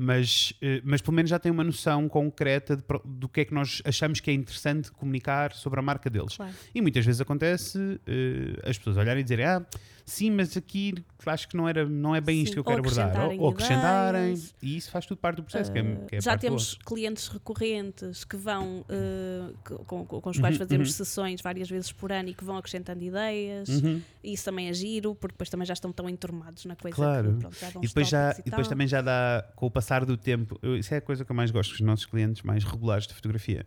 [0.00, 3.52] Mas, eh, mas pelo menos já tem uma noção concreta de do que é que
[3.52, 6.36] nós achamos que é interessante comunicar sobre a marca deles.
[6.36, 6.54] Claro.
[6.72, 9.66] E muitas vezes acontece eh, as pessoas olharem e dizerem: Ah,
[10.06, 10.94] sim, mas aqui
[11.26, 13.30] acho que não, era, não é bem Sim, isto que eu ou quero abordar.
[13.32, 14.22] Ou, ou acrescentarem.
[14.34, 14.54] ideias.
[14.62, 18.24] E isso faz tudo parte do processo, que é, que é já temos clientes recorrentes
[18.24, 20.94] que vão uh, que- com, com- os quais Uhum, fazemos uhum.
[20.94, 23.68] sessões várias vezes por ano e que vão acrescentando ideias.
[23.68, 24.00] Uhum.
[24.22, 27.32] e isso também é giro porque depois também já estão tão enturmados na coisa Claro.
[27.34, 29.70] que pronto, já dão E depois, já, tópicos e depois também já dá, com o
[29.70, 32.42] passar do tempo, eu- isso é a coisa que eu mais gosto, os nossos clientes
[32.42, 33.64] mais regulares de fotografia.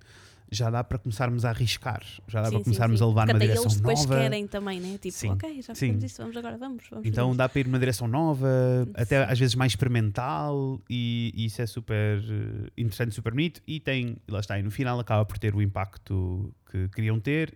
[0.54, 3.06] Já dá para começarmos a arriscar, já dá Sim, para sim, começarmos sim.
[3.06, 4.16] a levar numa direção eles depois nova.
[4.20, 5.86] querem também né tipo Sim, ok já sim.
[5.86, 8.48] fizemos isso vamos agora vamos, vamos Então dá para ir numa direção nova,
[8.94, 9.32] até Sim.
[9.32, 13.62] às vezes mais experimental, e, e isso é super eh, interessante, super bonito.
[13.66, 17.54] E tem, lá está, e no final acaba por ter o impacto que queriam ter.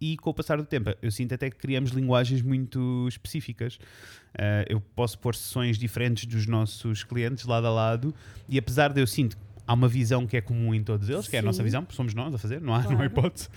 [0.00, 3.78] E com o passar do tempo, eu sinto até que criamos linguagens muito específicas.
[4.36, 8.14] Eh, eu posso pôr sessões diferentes dos nossos clientes lado a lado,
[8.48, 11.26] e apesar de eu sinto que há uma visão que é comum em todos eles,
[11.28, 11.64] que é a nossa Sim.
[11.64, 13.04] visão, porque somos nós a fazer, não há, não há Claro.
[13.06, 13.48] hipótese.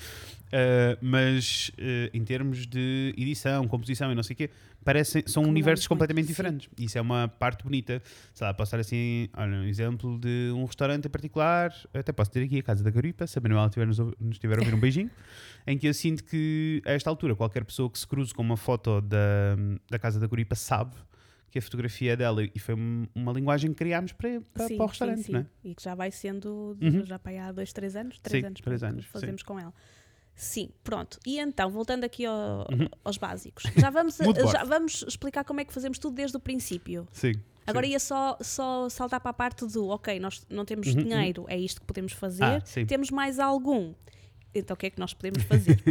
[0.48, 4.50] Uh, mas uh, em termos de edição, composição e não sei o quê,
[4.84, 6.32] parecem, são Combinamos universos muito, completamente sim.
[6.32, 6.70] diferentes.
[6.80, 8.02] Isso é uma parte bonita.
[8.34, 12.32] Sei lá, posso dar assim, olha, um exemplo de um restaurante em particular, até posso
[12.32, 14.74] ter aqui a Casa da Garipa, se a Manuela tiver nos, nos estiver a ouvir
[14.74, 15.12] um beijinho,
[15.68, 18.56] em que eu sinto que a esta altura qualquer pessoa que se cruze com uma
[18.58, 19.18] foto da,
[19.90, 20.96] da Casa da Garipa sabe
[21.52, 24.76] que a fotografia é dela e foi um- uma linguagem que criámos para, para, Sim,
[24.78, 25.32] para o sim, restaurante, sim.
[25.34, 25.46] não é?
[25.64, 27.06] E que já vai sendo, Uhum.
[27.06, 29.74] já para há dois, três anos, três Sim, anos, três anos, que fazemos com ela.
[30.38, 31.20] Sim, pronto.
[31.26, 32.88] E então, voltando aqui ao- Uhum.
[33.04, 34.52] aos básicos, já vamos, board.
[34.52, 37.08] já vamos explicar como é que fazemos tudo desde o princípio.
[37.12, 37.34] Sim.
[37.66, 37.94] Agora sim.
[37.94, 41.58] ia só, só saltar para a parte do, ok, nós não temos Uhum, dinheiro, é
[41.58, 43.94] isto que podemos fazer, Ah, temos mais algum.
[44.56, 45.42] Então o que é que nós podemos
[45.76, 45.82] fazer?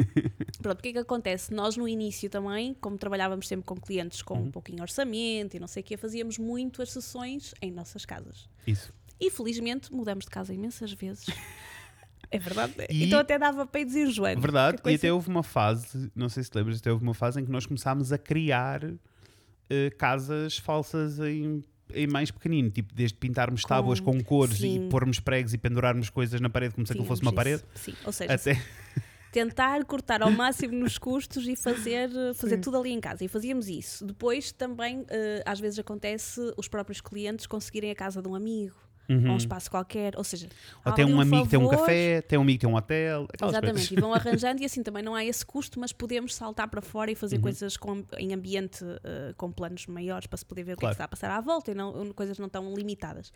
[0.63, 1.53] Pronto, o que é que acontece?
[1.53, 4.45] Nós no início também, como trabalhávamos sempre com clientes com Uhum.
[4.45, 8.49] um pouquinho orçamento e não sei o quê, fazíamos muito as sessões em nossas casas.
[8.67, 8.93] Isso.
[9.21, 11.27] E felizmente mudamos de casa imensas vezes.
[12.31, 12.73] É verdade.
[12.91, 14.41] E- Então até dava para ir desenjoando.
[14.41, 17.41] Verdade, e até houve uma fase, não sei se te lembras, até houve uma fase
[17.41, 18.83] em que nós começámos a criar
[19.71, 21.63] eh, casas falsas em,
[21.95, 24.87] em mais pequenino, tipo desde pintarmos Com- tábuas com cores sim.
[24.87, 27.65] e pormos pregos e pendurarmos coisas na parede como se aquilo fosse uma Tínhamos parede,
[27.75, 27.85] isso.
[27.85, 28.61] Sim, ou seja, até,
[29.33, 33.23] tentar cortar ao máximo nos custos e fazer, fazer tudo ali em casa.
[33.25, 34.05] E fazíamos isso.
[34.07, 38.75] Depois também, eh, às vezes acontece os próprios clientes conseguirem a casa de um amigo.
[39.09, 40.49] Ou um espaço qualquer, ou seja,
[40.85, 42.77] Ou tem ali um amigo que tem um café, tem um amigo que tem um
[42.77, 43.29] hotel.
[43.41, 43.91] Exatamente, coisas.
[43.93, 47.11] e vão arranjando e assim também não há esse custo, mas podemos saltar para fora
[47.11, 47.21] e Uhum.
[47.21, 50.81] fazer coisas com- em ambiente eh, com planos maiores para se poder ver o que
[50.85, 50.95] é Claro.
[50.95, 53.33] que está a passar à volta e não, coisas não tão limitadas.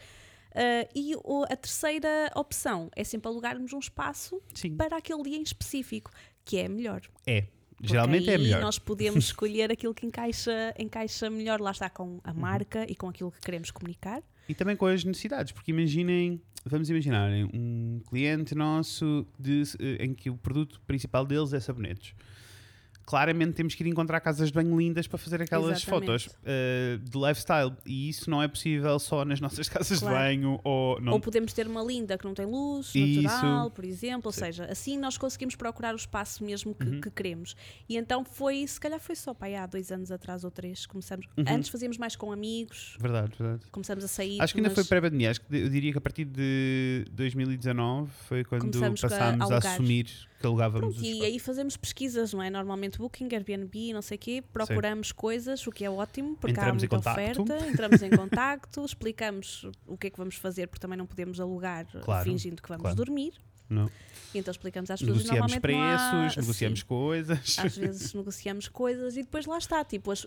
[0.52, 4.76] Eh, e o- a terceira opção é sempre alugarmos um espaço Sim.
[4.76, 6.11] para aquele dia em específico,
[6.44, 7.02] que é melhor.
[7.26, 7.42] É.
[7.76, 8.61] Porque Geralmente é aí melhor.
[8.61, 12.20] nós podemos escolher aquilo que encaixa, encaixa melhor, lá está, com Uhum.
[12.24, 14.22] a marca e com aquilo que queremos comunicar.
[14.51, 20.13] E também com as necessidades, porque imaginem, vamos imaginar, um cliente nosso de- eh, em
[20.13, 22.15] que o produto principal deles é sabonetes.
[23.11, 26.07] Claramente temos que ir encontrar casas de banho lindas para fazer aquelas Exatamente.
[26.07, 27.73] fotos eh, de lifestyle.
[27.85, 30.14] E isso não é possível só nas nossas casas Claro.
[30.14, 31.14] de banho ou não.
[31.14, 33.23] Ou podemos ter uma linda que não tem luz Isso.
[33.23, 34.29] natural, por exemplo.
[34.29, 34.40] Ou Sim.
[34.42, 34.46] Uhum.
[34.46, 37.57] seja, assim nós conseguimos procurar o espaço mesmo que, que queremos.
[37.88, 40.87] E então foi, se calhar foi só para aí há dois anos atrás ou três.
[40.87, 43.62] Começamos, Antes fazíamos mais com amigos, Verdade, verdade.
[43.73, 44.37] começamos a sair.
[44.37, 44.42] Uhum.
[44.44, 45.33] Acho que ainda mas foi pré-pandemia.
[45.33, 49.44] Acho que eu diria que a partir de 2019 foi quando Começamos a passámos a,
[49.55, 49.73] alugar.
[49.73, 52.48] assumir que alugávamos Pronto, e aí fazemos pesquisas, não é?
[52.48, 56.83] Normalmente Booking, Airbnb, não sei o quê, procuramos coisas, o que é ótimo, porque Entramos
[56.83, 60.96] há muita oferta, entramos em contacto, explicamos o que é que vamos fazer, porque também
[60.96, 62.96] não podemos alugar Claro, fingindo que vamos claro.
[62.96, 63.35] dormir.
[63.70, 63.90] Não.
[64.35, 66.85] E então explicamos às pessoas e Negociamos normalmente não há- preços, negociamos Sim.
[66.87, 67.59] coisas.
[67.59, 70.24] Às vezes negociamos coisas e depois lá está, tipo, as-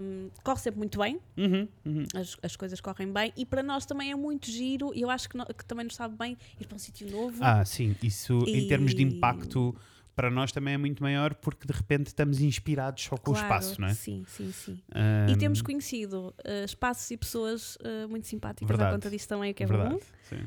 [0.00, 2.04] hum, corre sempre muito bem, Uhum, uhum.
[2.14, 5.28] as, as coisas correm bem e para nós também é muito giro e eu acho
[5.28, 7.36] que, no- que também nos sabe bem ir para um sítio novo.
[7.42, 9.74] Ah, sim, isso em termos de E- impacto
[10.14, 13.46] para nós também é muito maior porque de repente estamos inspirados só com o Claro,
[13.54, 13.94] espaço, não é?
[13.94, 14.78] Sim, sim, sim.
[14.94, 18.94] Ahm, E temos conhecido uh, espaços e pessoas uh, muito simpáticas à Verdade.
[18.94, 20.36] conta disso também, o que é verdade, bom.
[20.36, 20.38] Uh,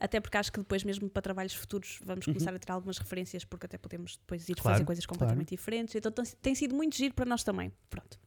[0.00, 3.44] até porque acho que depois, mesmo para trabalhos futuros, vamos começar a ter algumas referências,
[3.44, 4.62] porque até podemos depois ir Uhum.
[4.62, 5.94] Claro, fazer coisas completamente diferentes.
[5.94, 7.72] Então tem, tem sido muito giro para nós também.
[7.88, 8.18] Pronto.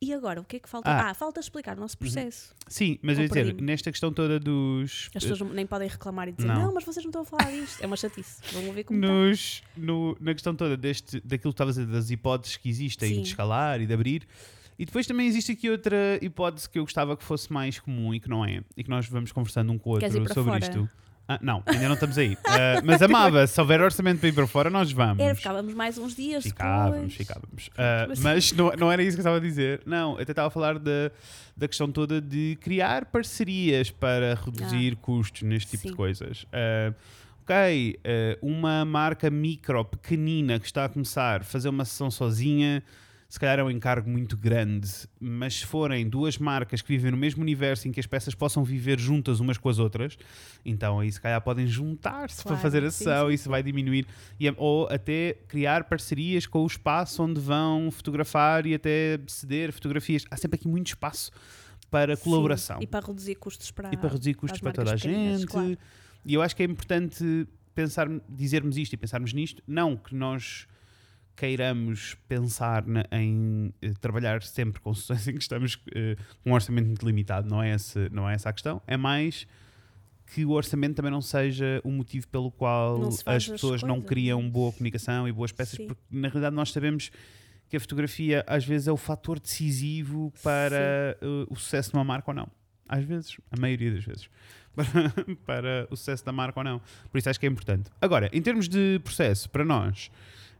[0.00, 0.88] E agora, o que é que falta?
[0.90, 1.02] Ah.
[1.04, 1.10] Uhum.
[1.10, 2.54] Ah, falta explicar o nosso processo.
[2.68, 5.10] Sim, mas eu ia dizer, nesta questão toda dos.
[5.14, 6.66] As pessoas nem podem reclamar e dizer, Não.
[6.66, 6.74] não.
[6.74, 7.82] mas vocês não estão a falar disto.
[7.82, 8.40] É uma chatice.
[8.52, 9.12] Vamos ver como está.
[9.12, 13.08] nos, no- na questão toda deste, daquilo que estavas a dizer, das hipóteses que existem
[13.16, 13.22] Sim.
[13.22, 14.26] de escalar e de abrir.
[14.78, 18.20] E depois também existe aqui outra hipótese que eu gostava que fosse mais comum e
[18.20, 20.58] que não é, e que nós vamos conversando um com o outro sobre fora?
[20.64, 20.88] isto.
[21.30, 22.38] Ah, não, ainda não estamos aí.
[22.46, 25.22] Ah, mas amava, se houver orçamento para ir para fora, nós vamos.
[25.22, 27.14] Era, ficávamos mais uns dias Ficávamos, depois.
[27.14, 27.70] ficávamos.
[27.76, 29.82] Ah, mas- não, não era isso que eu estava a dizer.
[29.84, 31.10] Não, eu até estava a falar da,
[31.54, 35.90] da questão toda de criar parcerias para reduzir custos neste tipo de Ah.
[35.92, 35.96] Sim.
[35.96, 36.46] coisas.
[36.50, 36.92] Ah,
[37.44, 42.82] ok, ah, uma marca micro, pequenina, que está a começar a fazer uma sessão sozinha,
[43.30, 44.88] se calhar é um encargo muito grande,
[45.20, 48.64] mas se forem duas marcas que vivem no mesmo universo em que as peças possam
[48.64, 50.16] viver juntas umas com as outras,
[50.64, 53.50] então aí se calhar podem juntar-se para Claro, fazer a sim, sessão sim, e isso
[53.50, 54.06] vai diminuir.
[54.40, 60.24] E, ou até criar parcerias com o espaço onde vão fotografar e até ceder fotografias.
[60.30, 61.30] Há sempre aqui muito espaço
[61.90, 64.92] para Sim, colaboração E para reduzir custos para, e para reduzir custos as para toda
[64.92, 65.46] a gente.
[65.46, 65.76] claro.
[66.24, 69.62] E eu acho que é importante pensar, dizermos isto e pensarmos nisto.
[69.66, 70.66] Não que nós
[71.38, 76.86] queiramos pensar em eh, trabalhar sempre com sessões em que estamos eh, com um orçamento
[76.86, 77.48] muito limitado.
[77.48, 78.82] Não é, esse, não é essa a questão.
[78.86, 79.46] É mais
[80.26, 84.50] que o orçamento também não seja o motivo pelo qual as as pessoas não criam
[84.50, 85.86] boa comunicação e boas peças, Sim.
[85.86, 87.10] porque na realidade nós sabemos
[87.70, 92.04] que a fotografia às vezes é o fator decisivo para eh, o sucesso de uma
[92.04, 92.48] marca ou não.
[92.88, 94.28] Às vezes, a maioria das vezes,
[94.74, 94.86] para,
[95.46, 96.80] para o sucesso da marca ou não.
[97.10, 97.90] Por isso acho que é importante.
[98.00, 100.10] Agora, em termos de processo, para nós,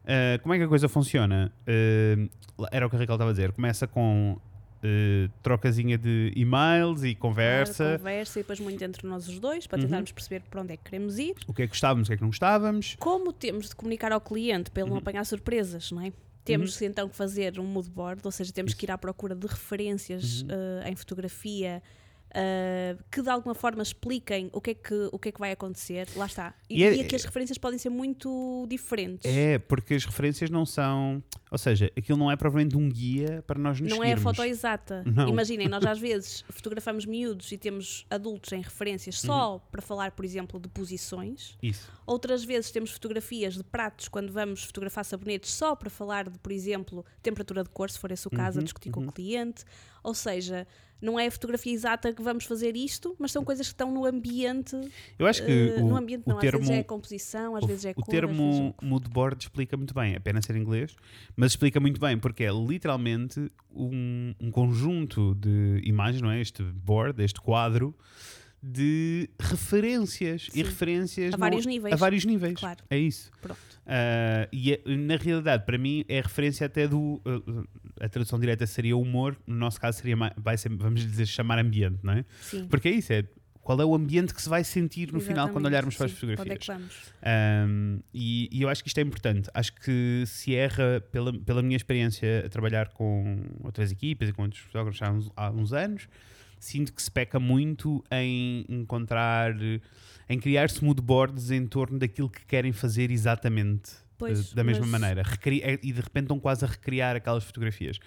[0.07, 1.53] eh, como é que a coisa funciona?
[1.67, 2.29] Eh,
[2.73, 3.53] era o que a Raquel estava a dizer.
[3.53, 4.39] Começa com
[4.83, 7.85] eh, trocazinha de e-mails e conversa.
[7.85, 9.85] Claro, conversa e depois muito entre nós os dois para Uhum.
[9.87, 11.35] tentarmos perceber para onde é que queremos ir.
[11.47, 12.97] O que é que gostávamos, o que é que não gostávamos.
[12.99, 14.97] Como temos de comunicar ao cliente para ele Uhum.
[14.97, 16.13] não apanhar surpresas, não é?
[16.45, 19.47] Temos então que fazer um mood board, ou seja, temos que ir à procura de
[19.47, 20.49] referências Uhum.
[20.87, 21.83] em fotografia
[22.35, 25.53] eh, que de alguma forma expliquem o que, é que, o que é que vai
[25.53, 26.09] acontecer.
[26.17, 26.55] Lá está.
[26.69, 29.25] E, E é- e aqui as referências podem ser muito diferentes.
[29.31, 31.23] É, porque as referências não são.
[31.51, 34.37] Ou seja, aquilo não é provavelmente um guia para nós nos Não é a seguirmos.
[34.37, 35.03] foto exata.
[35.07, 35.29] Não.
[35.29, 39.61] Imaginem, nós às vezes fotografamos miúdos e temos adultos em referências só Uhum.
[39.71, 41.57] para falar, por exemplo, de posições.
[41.63, 41.91] Isso.
[42.07, 46.53] Outras vezes temos fotografias de pratos quando vamos fotografar sabonetes só para falar de, por
[46.53, 49.65] exemplo, temperatura de cor, se for esse o caso, a Uhum, discutir com o cliente.
[50.03, 50.67] Ou seja,
[51.01, 54.05] não é a fotografia exata que vamos fazer isto, mas são coisas que estão no
[54.05, 54.77] ambiente.
[55.19, 56.61] Eu acho que eh, o, no ambiente o não, termo.
[56.61, 58.03] às vezes é composição, às o, vezes é o cor.
[58.03, 60.95] às vezes termo é- mood board explica muito bem, é pena ser inglês,
[61.37, 66.41] mas explica muito bem, porque é literalmente um, um conjunto de imagens, não é?
[66.41, 67.95] Este board, este quadro,
[68.63, 70.61] de referências Sim.
[70.61, 71.93] e referências A vários níveis.
[71.93, 72.59] a vários níveis.
[72.59, 72.81] Claro.
[72.91, 73.31] É isso.
[73.41, 73.59] Pronto.
[73.87, 77.21] Ah, e é- na realidade, para mim, é referência até do.
[77.25, 77.69] uh,
[78.01, 81.99] a tradução direta seria humor, no nosso caso seria vai ser, vamos dizer, chamar ambiente,
[82.03, 82.25] não é?
[82.41, 82.67] Sim.
[82.69, 83.25] Porque é isso, é
[83.61, 86.13] qual é o ambiente que se vai sentir no final quando Exatamente, olharmos para as.
[86.13, 86.47] Para fotografias.
[86.47, 87.69] Onde é que vamos?
[87.71, 89.51] Um, e, e eu acho que isto é importante.
[89.55, 94.43] Acho que se erra, pela, pela minha experiência a trabalhar com outras equipas e com
[94.43, 96.09] outros fotógrafos há uns, há uns anos,
[96.61, 99.53] sinto que se peca muito em encontrar,
[100.29, 105.23] em criar-se moodboards em torno daquilo que querem fazer exatamente Pois, da mesma mas- maneira.
[105.23, 107.99] Recri- eh, e de repente estão quase a recriar aquelas fotografias.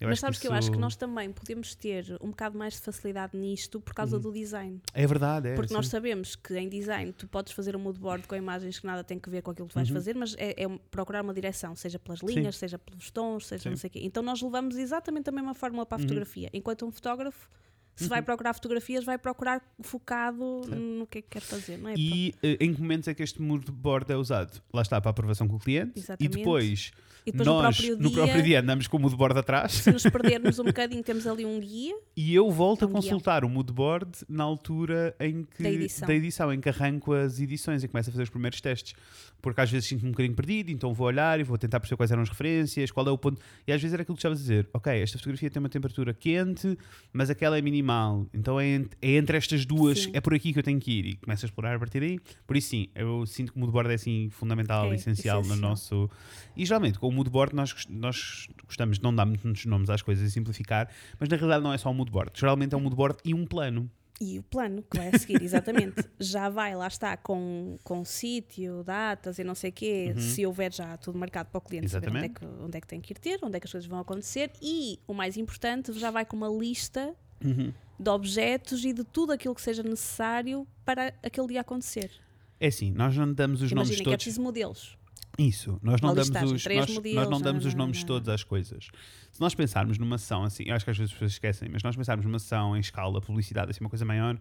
[0.00, 2.74] Eu Mas sabes que, eu isso- acho que nós também podemos ter um bocado mais
[2.74, 4.80] de facilidade nisto por causa do design.
[4.92, 5.54] É verdade, é.
[5.54, 5.92] Porque nós sim.
[5.92, 9.20] sabemos que em design tu podes fazer um mood board com imagens que nada tem
[9.20, 9.94] que ver com aquilo que tu vais Uhum.
[9.94, 13.68] fazer, mas é, é procurar uma direção, seja pelas linhas, seja pelos tons, seja Sim.
[13.70, 14.00] não sei o quê.
[14.02, 16.02] Então nós levamos exatamente a mesma fórmula para a Uhum.
[16.08, 16.50] fotografia.
[16.52, 17.48] Enquanto um fotógrafo,
[17.96, 21.94] se vai procurar fotografias, vai procurar focado no que é que quer fazer, não é?
[21.96, 24.60] E eh, em que momentos é que este mood board é usado?
[24.72, 25.92] Lá está, para a aprovação com o cliente.
[25.98, 26.24] Exatamente.
[26.34, 26.90] E depois,
[27.26, 29.72] E depois no nós, próprio no dia- próprio dia, andamos com o mood board atrás
[29.72, 31.94] Se nos perdermos um bocadinho, temos ali um guia.
[32.16, 36.14] e eu volto É a um consultar o mood board na altura em que, Da
[36.14, 36.52] edição.
[36.52, 38.94] em que arranco as edições e começo a fazer os primeiros testes.
[39.40, 42.10] Porque às vezes sinto-me um bocadinho perdido, então vou olhar e vou tentar perceber quais
[42.10, 43.40] eram as referências, qual é o ponto.
[43.66, 46.14] E às vezes era aquilo que estavas a dizer: ok, esta fotografia tem uma temperatura
[46.14, 46.78] quente,
[47.12, 50.10] mas aquela é minimal, então é, ent- é entre estas duas, Sim.
[50.14, 51.06] é por aqui que eu tenho que ir.
[51.06, 52.18] E começo a explorar a partir daí.
[52.46, 55.46] Por isso, sim, eu sinto que o mood board é assim fundamental, É, essencial, no
[55.48, 55.70] essencial.
[55.70, 56.10] nosso.
[56.56, 60.02] E geralmente com o mood board nós, nós gostamos de não dar muitos nomes às
[60.02, 60.88] coisas e simplificar,
[61.20, 62.32] mas na realidade não é só um mood board.
[62.34, 63.90] Geralmente é um mood board e um plano.
[64.20, 65.96] E o plano que vai a seguir, exatamente.
[66.20, 70.72] já vai, lá está, com, com sítio, datas e não sei o quê, se houver
[70.72, 72.56] já tudo marcado para o cliente saber onde é, Exatamente.
[72.56, 74.52] que, onde é que tem que ir ter, onde é que as coisas vão acontecer
[74.62, 77.12] e, o mais importante, já vai com uma lista
[77.44, 77.72] Uhum.
[77.98, 82.10] de objetos e de tudo aquilo que seja necessário para aquele dia acontecer.
[82.58, 84.24] É assim, nós não damos os nomes Imagina que é todos.
[84.24, 84.96] preciso modelos.
[85.36, 88.88] Isso, nós não damos os, nós, modelos, nós não damos os nomes todos às coisas.
[89.32, 91.82] Se nós pensarmos numa ação assim, eu acho que às vezes as pessoas esquecem, mas
[91.82, 94.38] nós pensarmos numa ação em escala, publicidade, assim, uma coisa maior,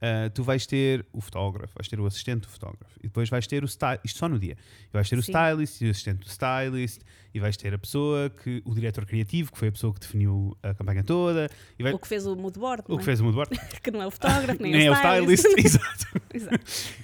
[0.00, 3.46] ah, tu vais ter o fotógrafo, vais ter o assistente do fotógrafo e depois vais
[3.46, 4.56] ter o stylist, isto só no dia,
[4.88, 5.32] e vais ter o Sim.
[5.32, 7.00] stylist e o assistente do stylist
[7.32, 10.56] e vais ter a pessoa que, o diretor criativo, que foi a pessoa que definiu
[10.62, 13.04] a campanha toda, e vai, O que fez o mood board, o não que é?
[13.04, 16.06] fez o moodboard, que não é o fotógrafo, nem, nem é o stylist, exato.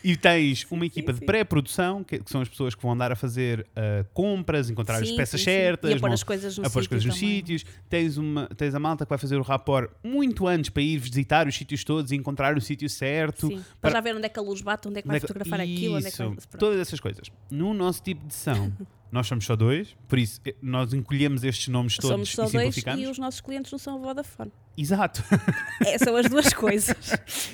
[0.03, 3.13] E tens uma equipa Sim, de pré-produção, que, que são as pessoas que vão andar
[3.13, 6.57] a fazer ah, compras, encontrar as Sim, peças sim, certas, E a pôr as coisas
[6.57, 7.65] no a pôr as coisas nos sítios.
[7.89, 11.47] Tens, uma, tens a malta que vai fazer o rapport muito antes para ir visitar
[11.47, 13.47] os sítios todos e encontrar o sítio certo.
[13.49, 15.17] Sim, para, para- já ver onde é que a luz bate, onde é que vai
[15.17, 16.27] é fotografar aquilo, onde é que vai...
[16.29, 16.59] Pronto.
[16.59, 17.29] todas essas coisas.
[17.51, 18.73] No nosso tipo de sessão,
[19.11, 22.53] nós somos só dois, por isso eh, nós encolhemos estes nomes todos Somos só e
[22.53, 23.01] dois simplificamos.
[23.03, 24.53] e os nossos clientes não são a Vodafone.
[24.77, 25.23] Exato.
[25.85, 26.97] É, são as duas coisas.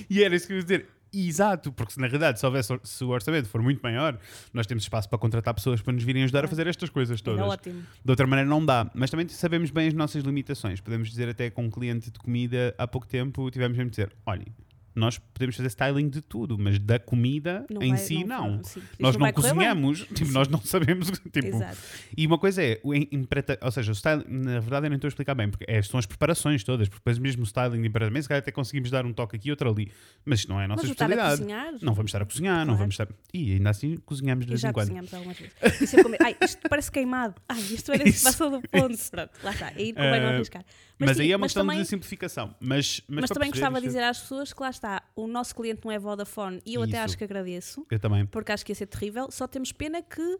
[0.08, 0.88] e era isso que eu ia dizer.
[1.10, 4.18] Exato, porque se na realidade se, houvesse, se o orçamento for muito maior,
[4.52, 7.40] nós temos espaço para contratar pessoas para nos virem ajudar a fazer estas coisas todas.
[7.40, 7.82] Era ótimo.
[8.04, 10.82] De outra maneira não dá, mas também sabemos bem as nossas limitações.
[10.82, 14.12] Podemos dizer até com um cliente de comida há pouco tempo tivemos mesmo de dizer,
[14.26, 14.48] olhem,
[14.94, 18.54] nós podemos fazer styling de tudo, mas da comida Não em vai- si não.
[18.56, 19.42] vai- sim, Nós não, vai bem.
[19.42, 21.08] cozinhamos, tipo, nós não sabemos.
[21.30, 21.78] Tipo, Exato.
[22.16, 25.06] e uma coisa é, o empreta- ou seja, o styling, na verdade eu não estou
[25.08, 27.88] a explicar bem, porque é, são as preparações todas, porque depois mesmo o styling de
[27.88, 29.92] empretamento, se calhar até conseguimos dar um toque aqui e outro ali,
[30.24, 31.38] mas isto não é a nossa Mas a especialidade.
[31.42, 31.72] cozinhar...
[31.82, 32.78] Não vamos estar a cozinhar, não Claro.
[32.78, 33.08] vamos estar.
[33.32, 34.86] E ainda assim cozinhamos de E vez em quando.
[34.86, 35.54] cozinhamos algumas vezes.
[35.80, 36.18] E sempre comer.
[36.22, 37.34] Ai, isto parece queimado.
[37.48, 38.98] Ai, isto parece Isso, passou do ponto.
[39.10, 39.66] Pronto, lá está.
[39.68, 40.64] Aí convém não Eh, arriscar.
[40.98, 42.54] Mas, sim, aí é uma mas questão também, de simplificação.
[42.60, 45.80] Mas, mas, mas também gostava de dizer às pessoas que lá está, o nosso cliente
[45.84, 47.00] não é Vodafone e eu até Isso.
[47.04, 48.26] acho que agradeço, Eu também.
[48.26, 49.30] porque acho que ia ser terrível.
[49.30, 50.38] Só temos pena que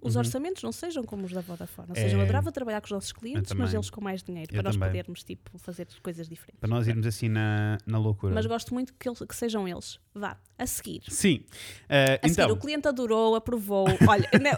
[0.00, 1.88] os orçamentos não sejam como os da Vodafone.
[1.88, 2.12] Ou seja, Uhum.
[2.12, 2.16] É.
[2.18, 4.76] eu adorava trabalhar com os nossos clientes, mas eles com mais dinheiro, Eu para nós
[4.76, 4.90] também.
[4.90, 6.60] podermos tipo, fazer coisas diferentes.
[6.60, 8.32] Para nós irmos assim na, na loucura.
[8.32, 9.98] Mas gosto muito que, eles- que sejam eles.
[10.14, 11.02] Vá, a seguir.
[11.08, 11.38] Sim.
[11.38, 13.86] Uh, A seguir, então, o cliente adorou, aprovou.
[14.08, 14.56] Olha, não,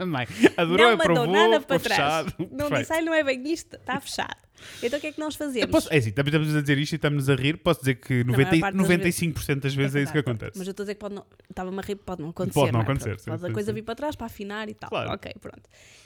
[0.04, 0.26] também.
[0.56, 2.26] Adorou, não mandou aprovou, nada para trás.
[2.26, 2.34] fechado.
[2.38, 2.78] Não Perfeito.
[2.80, 4.36] disse, ai, não é bem isto, está fechado.
[4.82, 5.70] Então o que é que nós Eu fazemos?
[5.70, 7.56] posso, é assim, estamos a dizer isto e estamos a rir.
[7.58, 10.58] Posso dizer que 90, maior parte das 95% das vezes é, isso que acontece.
[10.58, 11.26] Mas eu estou a dizer que pode não.
[11.48, 12.54] Estava-me a rir, pode não acontecer.
[12.54, 12.82] Pode não é?
[12.82, 13.74] acontecer, Pronto, sim, Pode a sim, coisa sim.
[13.74, 14.90] vir para trás para afinar e tal.
[14.90, 15.10] Claro.
[15.12, 15.62] Ok, pronto.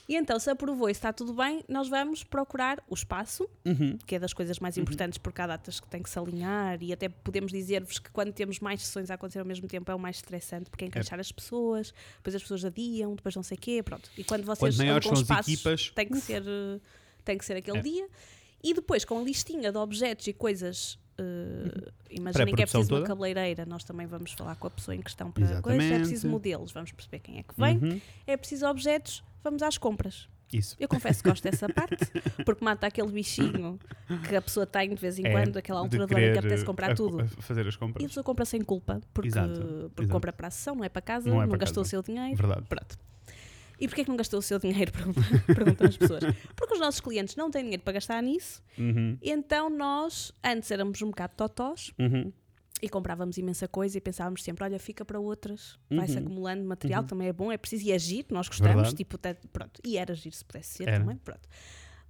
[0.08, 3.96] E então, se aprovou e está tudo bem, nós vamos procurar o espaço, Uhum.
[4.06, 6.92] que é das coisas mais importantes, porque há datas que tem que se alinhar e
[6.92, 9.98] até podemos dizer-vos que quando temos mais sessões a acontecer ao mesmo tempo é o
[9.98, 13.60] mais estressante, porque é encaixar as pessoas, depois as pessoas adiam, depois não sei o
[13.60, 14.10] quê, pronto.
[14.18, 16.80] E quando vocês Quanto maiores são as equipas, tem que ser, eh,
[17.24, 17.82] tem que ser aquele É.
[17.82, 18.06] dia.
[18.64, 20.98] E depois, com a listinha de objetos e coisas.
[21.18, 23.06] eh, imaginem que é preciso uma toda.
[23.06, 25.62] cabeleireira, nós também vamos falar com a pessoa em questão para Exatamente.
[25.78, 25.92] coisas.
[25.92, 27.76] É preciso modelos, vamos perceber quem é que vem.
[27.78, 28.00] Uhum.
[28.26, 30.28] É preciso objetos, vamos às compras.
[30.52, 30.76] Isso.
[30.78, 31.96] Eu confesso que gosto dessa parte,
[32.44, 33.78] porque mata aquele bichinho
[34.28, 36.64] que a pessoa tem de vez em É, quando, aquela altura do ano que apetece
[36.64, 37.20] comprar a- tudo.
[37.20, 38.06] a fazer as E a compras.
[38.06, 39.60] pessoa compra sem culpa, porque, Exato,
[39.94, 40.08] porque exato.
[40.08, 42.02] compra para a sessão, não é para casa, Não não, é para gastou o seu
[42.02, 42.36] dinheiro.
[42.36, 42.62] Verdade.
[42.68, 42.98] Pronto.
[43.80, 44.92] E porquê é que não gastou o seu dinheiro?
[45.46, 46.22] Perguntam, as pessoas.
[46.54, 51.00] Porque os nossos clientes não têm dinheiro para gastar nisso, Uhum, então nós, antes éramos
[51.02, 52.32] um bocado totós uhum.
[52.82, 56.24] e comprávamos imensa coisa e pensávamos sempre: olha, fica para outras, vai-se Uhum.
[56.24, 58.96] acumulando material, também é bom, é preciso e giro, nós gostamos, Verdade.
[58.96, 59.80] tipo, até- pronto.
[59.84, 60.98] E era giro se pudesse ser Era.
[61.00, 61.48] também, pronto.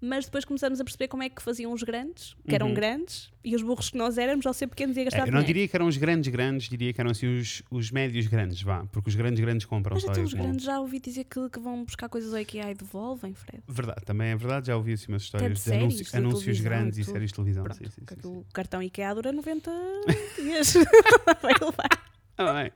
[0.00, 2.74] Mas depois começamos a perceber como é que faziam os grandes, que eram Uhum.
[2.74, 5.30] grandes, e os burros que nós éramos, ao ser pequenos, ia gastar É, eu não
[5.40, 5.46] dinheiro.
[5.46, 8.84] diria que eram os grandes grandes, diria que eram assim os, os médios grandes, vá.
[8.92, 11.48] Porque os grandes grandes compram Mas só até e os grandes já ouvi dizer que,
[11.48, 13.62] que vão buscar coisas ao IKEA e devolvem, Fred.
[13.66, 16.60] Verdade, também é verdade, já ouvi assim umas de histórias de, anúncio- séries, de anúncios
[16.60, 17.64] grandes e e séries de televisão.
[17.64, 19.70] Pronto, Sim, sim, sim, o cartão IKEA dura 90
[20.36, 20.74] dias.
[21.40, 22.04] Vai levar.
[22.36, 22.72] Ah, bem.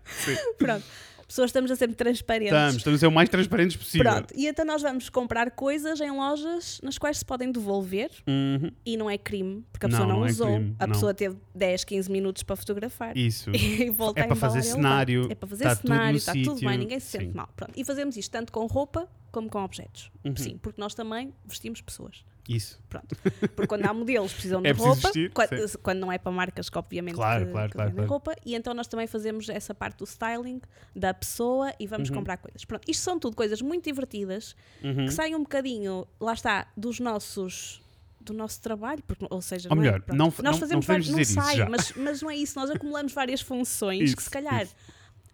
[0.56, 0.84] Pronto.
[1.28, 2.54] Pessoas estamos a ser transparentes.
[2.54, 4.10] Estamos, estamos a ser o mais transparentes possível.
[4.10, 8.70] Pronto, e então nós vamos comprar coisas em lojas nas quais se podem devolver Uhum.
[8.84, 10.46] e não é crime, porque a Não, pessoa não, não é usou.
[10.46, 10.94] crime, a não.
[10.94, 13.14] pessoa teve 10, 15 minutos para fotografar.
[13.16, 13.50] Isso.
[13.54, 16.78] E volta É para fazer cenário, É para fazer tudo cenário, está tudo sítio, bem,
[16.78, 17.32] ninguém se sente sim.
[17.34, 17.48] mal.
[17.54, 17.72] Pronto.
[17.76, 20.10] E fazemos isto tanto com roupa como com objetos.
[20.24, 20.34] Uhum.
[20.34, 22.24] Sim, porque nós também vestimos pessoas.
[22.48, 22.80] Isso.
[22.88, 23.14] Pronto.
[23.54, 25.78] Porque quando há modelos precisam de É roupa, vestir, quando, sim.
[25.82, 28.08] quando não é para marcas que obviamente Claro, que, claro, que claro, claro.
[28.08, 30.60] roupa, e então nós também fazemos essa parte do styling
[30.96, 31.90] da pessoa e Uhum.
[31.90, 32.64] vamos comprar coisas.
[32.64, 35.04] Pronto, isto são tudo coisas muito divertidas Uhum.
[35.06, 37.82] que saem um bocadinho, lá está, dos nossos
[38.20, 39.86] do nosso trabalho, porque, ou seja, Ou não é?
[39.86, 40.18] melhor, Pronto.
[40.18, 42.68] não- nós não- fazemos não podemos vários, não sai, mas, mas não é isso, nós
[42.70, 44.74] acumulamos várias funções Isso, que se calhar isso.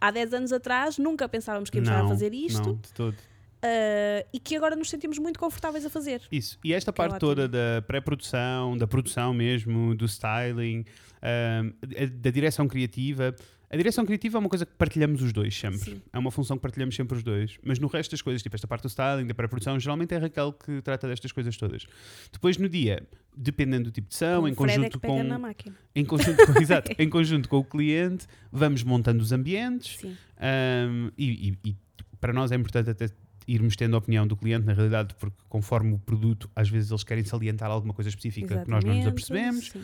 [0.00, 2.92] há 10 anos atrás nunca pensávamos que íamos estar a Não, fazer isto Não, de
[2.92, 3.16] todo.
[3.64, 6.20] Ah, e que agora nos sentimos muito confortáveis a fazer.
[6.30, 6.58] Isso.
[6.62, 7.30] E esta Que é parte ótimo.
[7.30, 10.84] toda da pré-produção, da produção mesmo, do styling,
[11.22, 13.34] a- da direção criativa.
[13.70, 15.78] A direção criativa é uma coisa que partilhamos os dois sempre.
[15.78, 16.02] Sim.
[16.12, 17.58] É uma função que partilhamos sempre os dois.
[17.64, 20.20] Mas no resto das coisas, tipo esta parte do styling, da pré-produção, geralmente é a
[20.20, 21.84] Raquel que trata destas coisas todas.
[22.32, 23.02] Depois no dia,
[23.36, 25.22] dependendo do tipo de ação, o em é conjunto pega com.
[25.24, 25.74] na máquina.
[25.96, 30.14] Em conjunto, com, exato, em conjunto com o cliente, vamos montando os ambientes Sim.
[30.40, 31.76] um, e, e- e
[32.20, 33.08] para nós é importante até
[33.47, 37.05] irmos tendo a opinião do cliente, na realidade, porque conforme o produto, às vezes eles
[37.05, 39.82] querem salientar alguma coisa específica que nós não nos Exatamente, apercebemos, sim.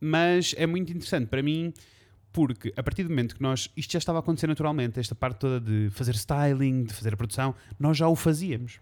[0.00, 1.72] mas é muito interessante para mim
[2.32, 5.38] porque a partir do momento que nós, isto já estava a acontecer naturalmente, esta parte
[5.38, 8.80] toda de fazer styling, de fazer a produção, nós já o fazíamos.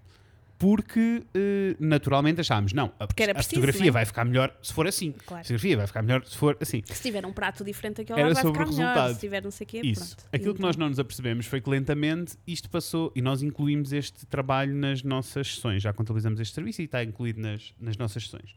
[0.59, 3.91] Porque eh, naturalmente achámos, não, a, Porque era a preciso, fotografia é?
[3.91, 5.13] vai ficar melhor se for assim.
[5.13, 5.41] Claro.
[5.41, 6.83] A fotografia vai ficar melhor se for assim.
[6.87, 8.89] Se tiver um prato diferente aqui ao lado vai sobre ficar o melhor.
[8.89, 9.15] resultado.
[9.15, 10.17] Se tiver não sei o quê, Isso.
[10.17, 10.29] pronto.
[10.33, 13.93] Aquilo que Então, nós não nos apercebemos foi que lentamente isto passou e nós incluímos
[13.93, 15.83] este trabalho nas nossas sessões.
[15.83, 18.55] Já contabilizamos este serviço e está incluído nas, nas nossas sessões.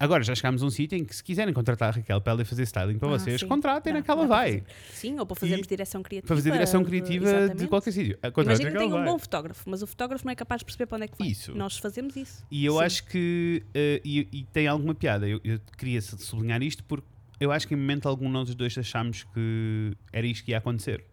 [0.00, 2.44] Agora já chegámos a um sítio em que se quiserem contratar a Raquel para ela
[2.46, 3.46] fazer styling para ah, vocês, sim.
[3.46, 4.64] contratem Dá, que ela dá para vai.
[4.94, 6.26] Sim, ou para fazermos E- direção criativa.
[6.26, 7.68] Para fazer direção de- criativa de exatamente.
[7.68, 8.18] qualquer sítio.
[8.38, 10.96] Imagina que tem um bom fotógrafo, mas o fotógrafo não é capaz de perceber para
[10.96, 11.28] onde é que vai.
[11.28, 11.54] Isso.
[11.54, 12.42] Nós fazemos isso.
[12.50, 12.82] E eu Sim.
[12.84, 13.62] acho que.
[13.74, 15.28] eh, e, e tem alguma piada.
[15.28, 17.06] Eu, eu queria sublinhar isto porque
[17.38, 20.58] eu acho que em momento algum nós os dois achámos que era isto que ia
[20.58, 21.04] acontecer.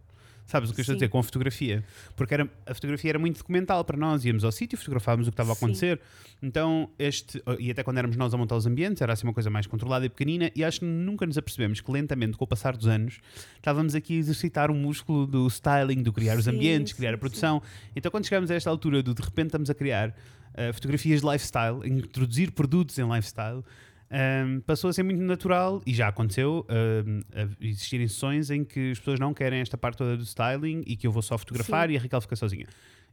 [0.47, 1.09] Sabes o que eu estou a dizer?
[1.09, 1.83] Com a fotografia.
[2.15, 4.23] Porque era, a fotografia era muito documental para nós.
[4.23, 5.99] Íamos ao sítio, fotografávamos o que estava a acontecer.
[6.41, 7.43] Então, este.
[7.59, 10.05] E até quando éramos nós a montar os ambientes, era assim uma coisa mais controlada
[10.05, 10.49] e pequenina.
[10.55, 13.19] E acho que nunca nos apercebemos que lentamente, com o passar dos anos,
[13.57, 17.61] estávamos aqui a exercitar o músculo do styling, do criar os ambientes, criar a produção.
[17.93, 21.27] Então, quando chegamos a esta altura do de repente estamos a criar uh, fotografias de
[21.27, 23.63] lifestyle, introduzir produtos em lifestyle,
[24.12, 27.22] um, passou a ser muito natural e já aconteceu um,
[27.60, 31.05] existirem sessões em que as pessoas não querem esta parte toda do styling e que
[31.08, 31.95] eu vou só fotografar Sim.
[31.95, 32.66] e a Raquel fica sozinha.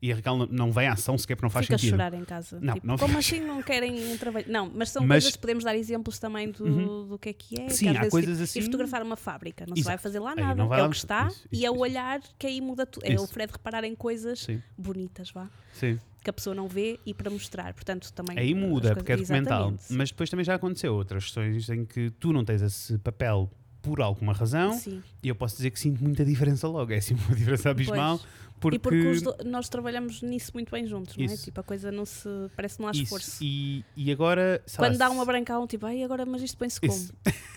[0.02, 1.94] E a Raquel não- vem à ação sequer porque não faz Fica sentido.
[1.94, 2.58] a chorar em casa.
[2.60, 4.44] Não, Tipo, não como assim não querem um trabalho?
[4.48, 7.06] Não, mas são Mas- coisas, podemos dar exemplos também do, Uhum.
[7.08, 7.68] do que é que é.
[7.70, 10.34] Sim, que há coisas tipo, assim- Ir fotografar uma fábrica, não se vai fazer lá
[10.34, 10.54] nada.
[10.56, 12.60] não vai é lá- o que está isso, e isso, é o olhar que aí
[12.60, 13.04] muda tudo.
[13.06, 15.48] É o Fred reparar em coisas Sim, bonitas, vá.
[15.72, 15.98] sim.
[16.24, 17.74] Que a pessoa não vê e para mostrar.
[17.74, 18.38] Portanto, também.
[18.38, 19.68] Aí muda, porque é documental.
[19.68, 19.92] Exatamente.
[19.92, 23.50] Mas depois também já aconteceu outras sessões em que tu não tens esse papel
[23.82, 25.02] por alguma razão Sim.
[25.22, 26.90] e eu posso dizer que sinto muita diferença logo.
[26.92, 28.18] É assim uma diferença abismal.
[28.18, 28.30] Pois.
[28.64, 31.26] Porque, E porque do- nós trabalhamos nisso muito bem juntos, não é?
[31.26, 31.44] Isso.
[31.44, 32.26] Tipo, a coisa não se.
[32.56, 33.38] Parece que não há esforço.
[33.44, 36.56] e, e agora lá, Quando dá uma branca a um, tipo, ai, agora, mas isto
[36.56, 36.94] põe-se como?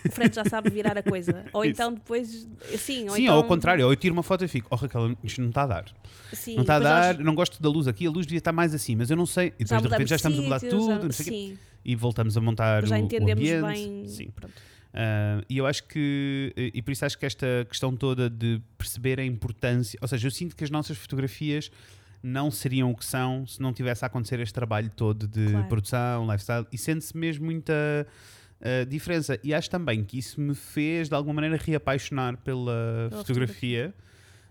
[0.06, 1.46] O Fred já sabe virar a coisa.
[1.52, 1.72] Ou Isso.
[1.72, 2.46] então depois.
[2.76, 5.16] Sim, ou Sim, então, ao contrário, ou eu tiro uma foto e fico, oh Raquel,
[5.24, 5.84] isto não está a dar.
[6.32, 8.38] Sim, não está a depois nós dar, não gosto da luz aqui, a luz devia
[8.38, 9.54] estar mais assim, mas eu não sei.
[9.58, 11.58] E depois de repente já estamos a mudar tudo, já- não sei o quê, sim,
[11.84, 13.62] e voltamos a montar já o, o entendemos ambiente.
[13.66, 14.08] bem.
[14.08, 14.28] Sim.
[14.34, 14.54] Pronto.
[14.92, 19.20] Ah, e eu acho que, e por isso acho que esta questão toda de perceber
[19.20, 21.70] a importância, ou seja, eu sinto que as nossas fotografias
[22.22, 25.68] não seriam o que são se não tivesse a acontecer este trabalho todo de Claro.
[25.68, 28.06] produção, lifestyle, e sente-se mesmo muita
[28.60, 29.38] ah, diferença.
[29.44, 33.94] E acho também que isso me fez, de alguma maneira, reapaixonar pela, fotografia.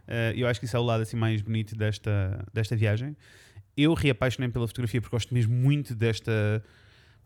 [0.08, 3.16] Ah, eu acho que isso é o lado assim mais bonito desta, desta viagem.
[3.76, 6.64] eu reapaixonei pela fotografia porque gosto mesmo muito desta.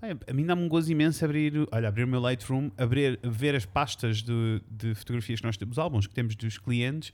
[0.02, 3.56] Ai, A mim dá-me um gozo imenso abrir, olha, abrir o meu Lightroom, abrir, ver
[3.56, 7.14] as pastas de, de fotografias que nós temos, os álbuns que temos dos clientes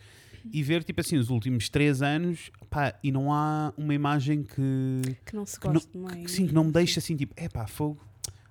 [0.53, 5.01] e ver, tipo assim, os últimos três anos, pá, e não há uma imagem que,
[5.25, 6.23] Que não se que não- gosta, é?
[6.23, 7.99] que, sim, que não me deixa assim, tipo, é pá, fogo,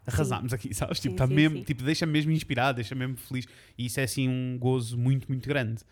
[0.07, 1.01] arrasámos aqui, sabes?
[1.01, 1.65] Tipo, tá sim, mesmo, sim.
[1.65, 3.47] tipo, deixa-me mesmo inspirado, deixa-me mesmo feliz.
[3.79, 5.83] E isso é assim um gozo muito, muito grande.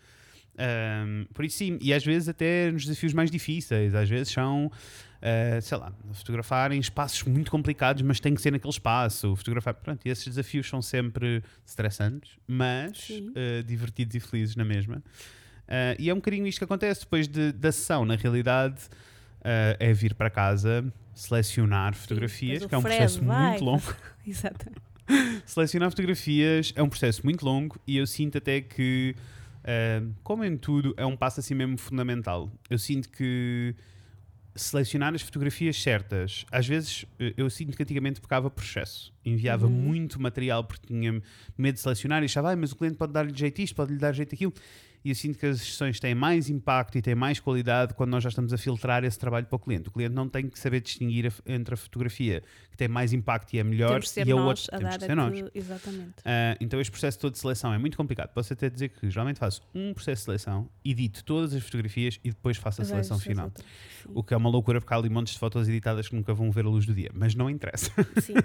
[0.57, 4.71] Ahm, por isso sim, e às vezes até nos desafios mais difíceis, às vezes são,
[5.21, 9.73] ah, sei lá, fotografar em espaços muito complicados, mas tem que ser naquele espaço, fotografar,
[9.73, 13.33] pronto, e esses desafios são sempre stressantes, mas Sim.
[13.35, 15.03] ah, divertidos e felizes na mesma.
[15.67, 18.81] Ah, e é um bocadinho isto que acontece depois de, da sessão, na realidade,
[19.79, 23.95] é vir para casa, selecionar fotografias, o que é um Fred processo vai, muito longo.
[24.25, 24.71] Exato.
[25.45, 29.15] Selecionar fotografias é um processo muito longo e eu sinto até que,
[29.65, 32.51] ah, como em tudo, é um passo assim mesmo fundamental.
[32.69, 33.75] Eu sinto que
[34.55, 39.13] selecionar as fotografias certas, às vezes eh, eu sinto que antigamente pecava por excesso.
[39.25, 39.73] Enviava Uhum.
[39.73, 41.21] muito material porque tinha
[41.57, 43.99] medo de selecionar e achava, "Ai, mas o cliente pode dar-lhe jeito isto, pode lhe
[43.99, 44.53] dar jeito aquilo.
[45.05, 48.23] E eu sinto que as sessões têm mais impacto e têm mais qualidade quando nós
[48.23, 49.87] já estamos a filtrar esse trabalho para o cliente.
[49.87, 52.41] O cliente não tem que saber distinguir a entre a fotografia
[52.71, 54.75] que tem mais impacto e é melhor Temos de ser e a nós outra.
[54.75, 55.51] a Temos dar que ser nós.
[55.53, 56.13] Exatamente.
[56.25, 58.29] Ah, então este processo todo de seleção é muito complicado.
[58.33, 62.29] Posso até dizer que geralmente faço um processo de seleção, edito todas as fotografias e
[62.29, 63.51] depois faço a seleção Vejo, final.
[64.07, 66.49] O que é uma loucura porque há ali montes de fotos editadas que nunca vão
[66.49, 67.11] ver a luz do dia.
[67.13, 67.91] Mas não interessa.
[68.19, 68.33] Sim.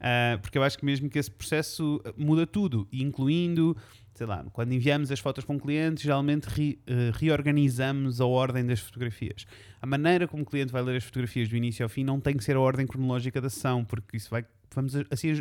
[0.00, 3.76] Ah, porque eu acho que mesmo que esse processo muda tudo, incluindo,
[4.18, 8.66] sei lá, quando enviamos as fotos para um cliente, geralmente re- eh, reorganizamos a ordem
[8.66, 9.46] das fotografias.
[9.80, 12.36] A maneira como o cliente vai ler as fotografias do início ao fim não tem
[12.36, 14.44] que ser a ordem cronológica da sessão, porque isso vai.
[14.74, 15.40] Vamos assim,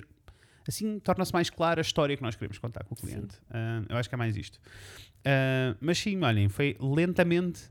[0.68, 3.36] assim torna-se mais clara a história que nós queremos contar com o cliente.
[3.50, 4.60] Ah, eu acho que é mais isto.
[5.26, 7.64] Ah, mas sim, olhem, foi lentamente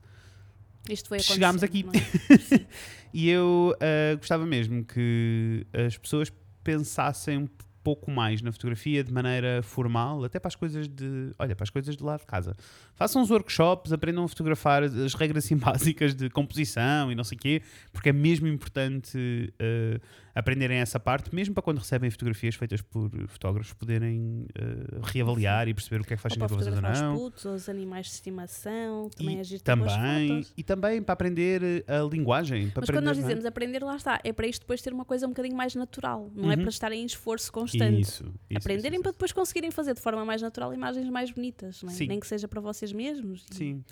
[0.90, 1.84] Isto foi Chegámos aqui.
[1.94, 2.66] é?
[3.14, 6.32] e eu ah, gostava mesmo que as pessoas
[6.64, 7.48] pensassem
[7.86, 11.70] pouco mais na fotografia de maneira formal, até para as coisas de, olha, para as
[11.70, 12.56] coisas de lá de casa.
[12.96, 17.22] Façam uns workshops, aprendam a fotografar as- as regras assim básicas de composição e não
[17.22, 17.62] sei o quê,
[17.92, 20.00] porque é mesmo importante ah,
[20.38, 25.72] aprenderem essa parte, mesmo para quando recebem fotografias feitas por fotógrafos, poderem ah, reavaliar e
[25.72, 27.14] perceber o que é que faz sentido vocês ou não.
[27.14, 30.52] os putos, os animais de estimação, também E agir também, fotos.
[30.56, 32.68] e também para aprender a linguagem.
[32.70, 33.26] Para Mas quando aprender, nós não é?
[33.26, 36.30] dizemos aprender, lá está, é para isto depois ter uma coisa um bocadinho mais natural,
[36.34, 36.60] não é Uhum.
[36.60, 38.00] para estarem em esforço constante.
[38.02, 41.82] Isso, isso, Aprenderem isso, para depois conseguirem fazer de forma mais natural imagens mais bonitas,
[41.82, 42.04] é?
[42.06, 43.46] Nem que seja para vocês mesmos.
[43.50, 43.82] Sim.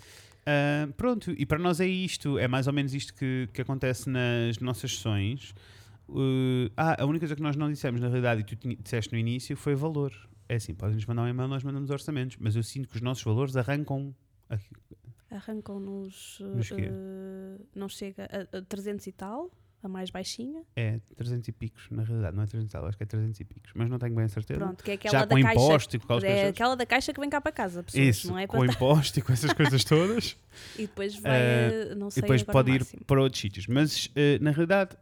[0.47, 4.11] Ah, pronto, e para nós é isto, é mais ou menos isto que, que acontece
[4.11, 5.55] nas nossas sessões.
[6.09, 9.13] Uh, ah, a única coisa que nós não dissemos na realidade e tu tinha- disseste
[9.13, 10.13] no início foi valor.
[10.49, 13.25] É assim, podem-nos mandar um e-mail, nós mandamos orçamentos, mas eu sinto que os nossos
[13.25, 14.15] valores arrancam.
[15.31, 16.39] Arrancam-nos.
[16.41, 19.51] Nos eh, não chega a, a 300 e tal,
[19.83, 20.63] a mais baixinha.
[20.77, 23.41] É 300 e picos, na realidade, não é 300 e tal, acho que é 300
[23.41, 24.61] e picos, mas não tenho bem a certeza.
[24.61, 25.61] Pronto, que é aquela Já da com caixa.
[25.61, 26.49] imposto e com É coisas.
[26.51, 29.23] aquela da caixa que vem cá para casa, pessoas, Isso, não é com imposto e
[29.23, 30.37] com essas coisas todas.
[30.79, 33.67] E depois vai, eh, não e sei depois agora pode ir para outros sítios.
[33.67, 34.09] Mas
[34.41, 34.97] na realidade,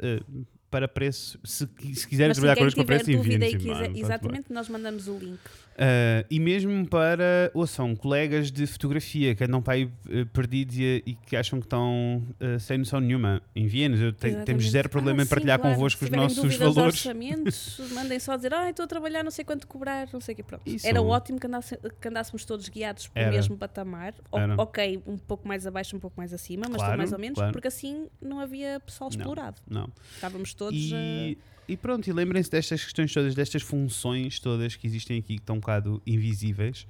[0.72, 5.18] para preço, se, se quiserem trabalhar connosco com tiver preço, enviem-nos exatamente, nós mandamos o
[5.18, 5.38] link.
[5.72, 10.76] Uh, e mesmo para, ou são colegas de fotografia que andam para aí uh, perdidos
[10.78, 13.98] e, e que acham que estão uh, sem noção nenhuma, enviem-nos.
[14.18, 15.76] Te- temos zero problema Ah, em partilhar sim, claro.
[15.76, 17.04] convosco os nossos valores.
[17.94, 20.42] mandem só dizer, ah, estou a trabalhar, não sei quanto cobrar, não sei o que
[20.42, 20.62] pronto.
[20.66, 20.86] Isso.
[20.86, 24.14] Era ótimo que, andasse- que andássemos todos guiados pelo mesmo patamar.
[24.30, 27.36] O- ok, um pouco mais abaixo, um pouco mais acima, mas Claro, mais ou menos,
[27.36, 27.52] claro.
[27.52, 29.18] porque assim não havia pessoal Não.
[29.18, 29.56] explorado.
[29.68, 29.88] Não.
[30.14, 35.18] Estávamos todos E, e pronto, e lembrem-se destas questões todas, destas funções todas que existem
[35.18, 36.86] aqui que estão bocado invisíveis.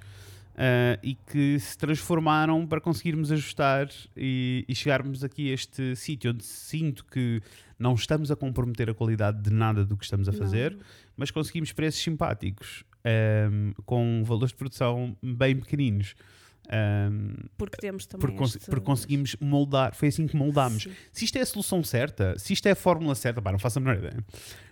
[0.53, 6.31] uh, e que se transformaram para conseguirmos ajustar e, e chegarmos aqui a este sítio
[6.31, 7.41] onde sinto que
[7.77, 10.79] não estamos a comprometer a qualidade de nada do que estamos a fazer, Não.
[11.17, 12.83] mas conseguimos preços simpáticos,
[13.51, 16.15] um, com valores de produção bem pequeninos.
[16.71, 20.83] Um, Porque temos também porque, este- porque conseguimos moldar, foi assim que moldámos.
[20.83, 20.91] Sim.
[21.11, 23.79] Se isto é a solução certa, se isto é a fórmula certa, pá, não faço
[23.79, 24.23] a menor ideia.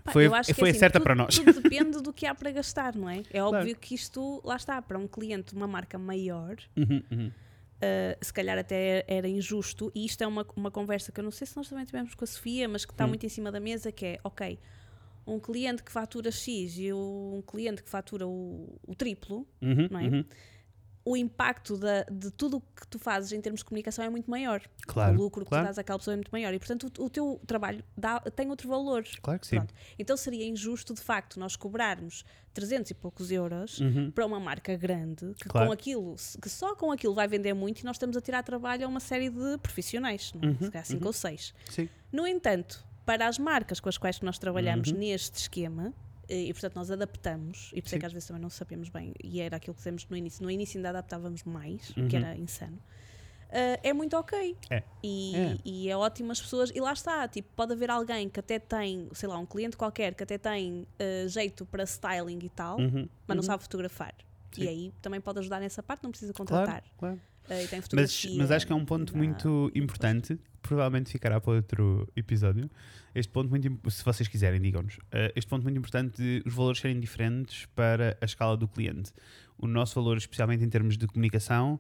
[0.04, 1.36] Pá, Foi, foi assim, a certa tudo- para nós.
[1.38, 3.24] Tudo depende do que há para gastar, não é?
[3.32, 3.80] É óbvio Claro.
[3.80, 7.28] que isto, lá está, para um cliente, uma marca maior, Uhum, uhum.
[7.28, 7.32] uh,
[8.26, 11.46] se calhar até era injusto, e isto é uma, uma conversa que eu não sei
[11.46, 13.10] se nós também tivemos com a Sofia, mas que está Hum.
[13.10, 14.58] muito em cima da mesa, que é, ok,
[15.28, 20.00] um cliente que fatura X e um cliente que fatura o, o triplo, Uhum, Não
[20.00, 20.26] é?
[21.06, 21.14] Uhum.
[21.14, 24.30] o impacto da- de tudo o que tu fazes em termos de comunicação é muito
[24.30, 24.62] maior.
[24.88, 25.66] Claro, o lucro que claro.
[25.66, 26.54] tu dás àquela pessoa é muito maior.
[26.54, 29.04] E, portanto, o, o teu trabalho dá- tem outro valor.
[29.22, 29.56] Claro que sim.
[29.58, 29.74] Pronto.
[29.98, 32.24] Então seria injusto, de facto, nós cobrarmos
[32.54, 34.12] 300 e poucos euros Uhum.
[34.12, 35.68] para uma marca grande que, Claro.
[35.68, 38.86] com aquilo, que só com aquilo vai vender muito e nós estamos a tirar trabalho
[38.86, 40.52] a uma série de profissionais, não é?
[40.52, 41.54] Uhum, se calhar 5 ou 6.
[41.70, 41.90] Sim.
[42.12, 44.98] No entanto, para as marcas com as quais que nós trabalhamos Uhum.
[44.98, 45.94] neste esquema,
[46.30, 48.90] e, e, portanto nós adaptamos, e por isso é que às vezes também não sabemos
[48.90, 52.16] bem, e era aquilo que fizemos no início, no início ainda adaptávamos mais, o que
[52.16, 52.24] Uhum.
[52.24, 52.80] era insano.
[53.54, 54.56] Ah, é muito ok.
[54.70, 54.82] É.
[55.04, 55.58] E É.
[55.66, 56.72] e é ótimo as pessoas.
[56.74, 60.14] E lá está, tipo, pode haver alguém que até tem, sei lá, um cliente qualquer
[60.16, 63.42] que até tem ah, jeito para styling e tal, Uhum, mas não uhum.
[63.44, 64.16] sabe fotografar.
[64.54, 64.64] Sim.
[64.64, 66.84] E aí também pode ajudar nessa parte, não precisa Claro, contratar.
[66.98, 67.20] claro.
[67.22, 71.54] Ah, e tem Mas, mas acho que é um ponto muito importante, provavelmente ficará para
[71.54, 72.70] outro episódio.
[73.14, 74.98] Este ponto muito, se vocês quiserem, digam-nos.
[75.12, 79.12] Eh, este ponto muito importante de os valores serem diferentes para a escala do cliente.
[79.58, 81.80] O nosso valor, especialmente em termos de comunicação,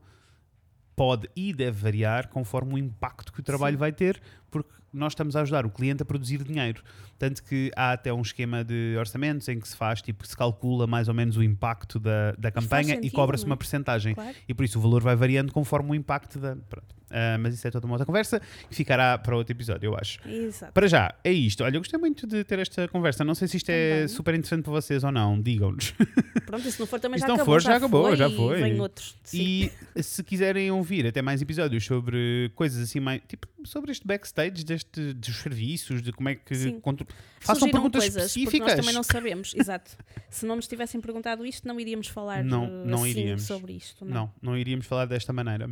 [0.95, 3.79] pode e deve variar conforme o impacto que o trabalho Sim.
[3.79, 4.21] vai ter,
[4.51, 6.83] porque nós estamos a ajudar o cliente a produzir dinheiro.
[7.17, 10.85] Tanto que há até um esquema de orçamentos em que se faz, tipo, se calcula
[10.85, 13.51] mais ou menos o impacto da, da campanha e sentido, cobra-se não é?
[13.51, 14.13] uma percentagem.
[14.13, 14.35] Claro.
[14.47, 16.55] E por isso o valor vai variando conforme o impacto da.
[16.69, 17.01] Pronto.
[17.11, 18.39] Ah, mas isso é toda uma outra conversa
[18.69, 20.17] que ficará para outro episódio, eu acho.
[20.27, 20.71] Exato.
[20.71, 21.63] Para já, é isto.
[21.63, 23.23] Olha, eu gostei muito de ter esta conversa.
[23.23, 24.07] Não sei se isto é Também.
[24.07, 25.39] super interessante para vocês ou não.
[25.39, 25.93] Digam-nos.
[26.45, 27.53] Pronto, e se não for também E se já não acabou.
[27.55, 28.61] for, já acabou, foi, já e foi.
[28.61, 29.17] Vem outros.
[29.23, 29.69] Sim.
[29.95, 34.40] E se quiserem ouvir até mais episódios sobre coisas assim, mais, tipo sobre este backstage
[34.49, 36.55] deste, dos serviços, de como é que.
[36.55, 36.79] Sim.
[36.79, 37.05] contro-
[37.39, 38.67] Façam Sugiram perguntas coisas, específicas.
[38.67, 39.91] Nós também não sabemos, exato.
[40.29, 43.43] Se não nos tivessem perguntado isto, não iríamos falar Não, eh, não assim iríamos.
[43.43, 44.05] sobre isto.
[44.05, 44.13] Não.
[44.13, 45.67] Não, não iríamos falar desta maneira.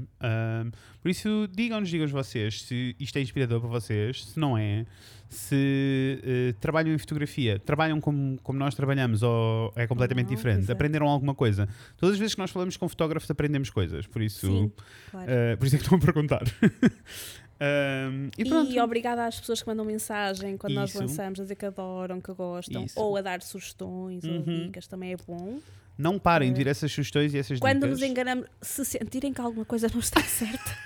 [1.02, 4.86] Por isso, digam-nos, digam-nos vocês se isto é inspirador para vocês, se não é,
[5.30, 10.60] se eh, trabalham em fotografia, trabalham como, como nós trabalhamos ou é completamente Não, diferente,
[10.62, 10.72] exato.
[10.74, 11.70] aprenderam alguma coisa.
[11.98, 14.72] Todas as vezes que nós falamos com fotógrafos aprendemos coisas, por isso, Sim,
[15.12, 15.30] claro.
[15.32, 16.42] eh, por isso é que estão a perguntar.
[17.60, 18.72] Ahm, e pronto.
[18.72, 21.00] E obrigada às pessoas que mandam mensagem quando nós Isso.
[21.00, 23.00] lançamos, a dizer que adoram, que gostam, Isso.
[23.00, 24.66] ou a dar sugestões ou Uhum.
[24.66, 25.60] dicas, também é bom.
[25.98, 27.90] Não parem de Eh, vir essas sugestões e essas Quando dicas.
[28.00, 30.78] nos enganamos, se sentirem que alguma coisa não está certa,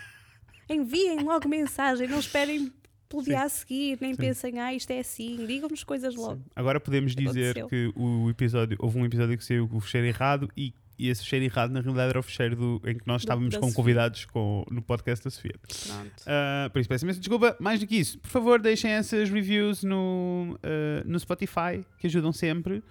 [0.70, 2.72] enviem logo mensagem, não esperem
[3.08, 4.18] pelo dia a seguir, nem Sim.
[4.22, 6.38] pensem, ah, isto é assim, digam-nos coisas logo.
[6.38, 6.46] Sim.
[6.56, 7.68] Agora podemos dizer Aconteceu.
[7.68, 11.22] que o episódio, houve um episódio que saiu com o fecheiro errado e, e esse
[11.22, 13.76] fecheiro errado na realidade era o fecheiro do, em que nós estávamos da com Sofia.
[13.76, 15.56] convidados com, no podcast da Sofia.
[16.26, 17.58] Ah, por isso peço imensa desculpa.
[17.60, 22.32] Mais do que isso, por favor, deixem essas reviews no, ah, no Spotify que ajudam
[22.32, 22.82] sempre.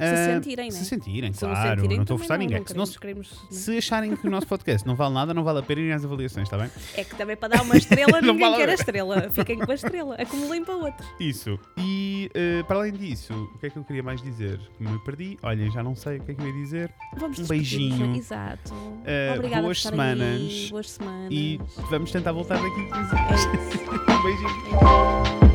[0.00, 0.84] Se sentirem, Se né?
[0.84, 1.68] sentirem, Se não claro.
[1.80, 2.58] sentirem, não estou a forçar não, ninguém.
[2.60, 3.58] não Se, não- queremos- queremos, né?
[3.58, 6.04] se acharem que o nosso podcast não vale nada, não vale a pena irem às
[6.04, 6.70] avaliações, está bem?
[6.94, 9.30] É que também para dar uma estrela ninguém vale quer a estrela.
[9.30, 10.14] Fiquem com a estrela.
[10.16, 11.06] Acumulem para outra.
[11.18, 11.58] Isso.
[11.78, 14.60] E eh, para além disso, o que é que eu queria mais dizer?
[14.78, 15.38] Me perdi.
[15.42, 16.90] Olhem, já não sei o que é que eu ia dizer.
[17.16, 18.06] Vamos Um beijinho.
[18.08, 18.18] né?
[18.18, 18.72] Exato.
[19.04, 20.26] Eh, Obrigada boas semanas.
[20.40, 20.68] aí.
[20.70, 21.28] Boas semanas.
[21.30, 25.49] E vamos tentar voltar daqui a 15 É um beijinho.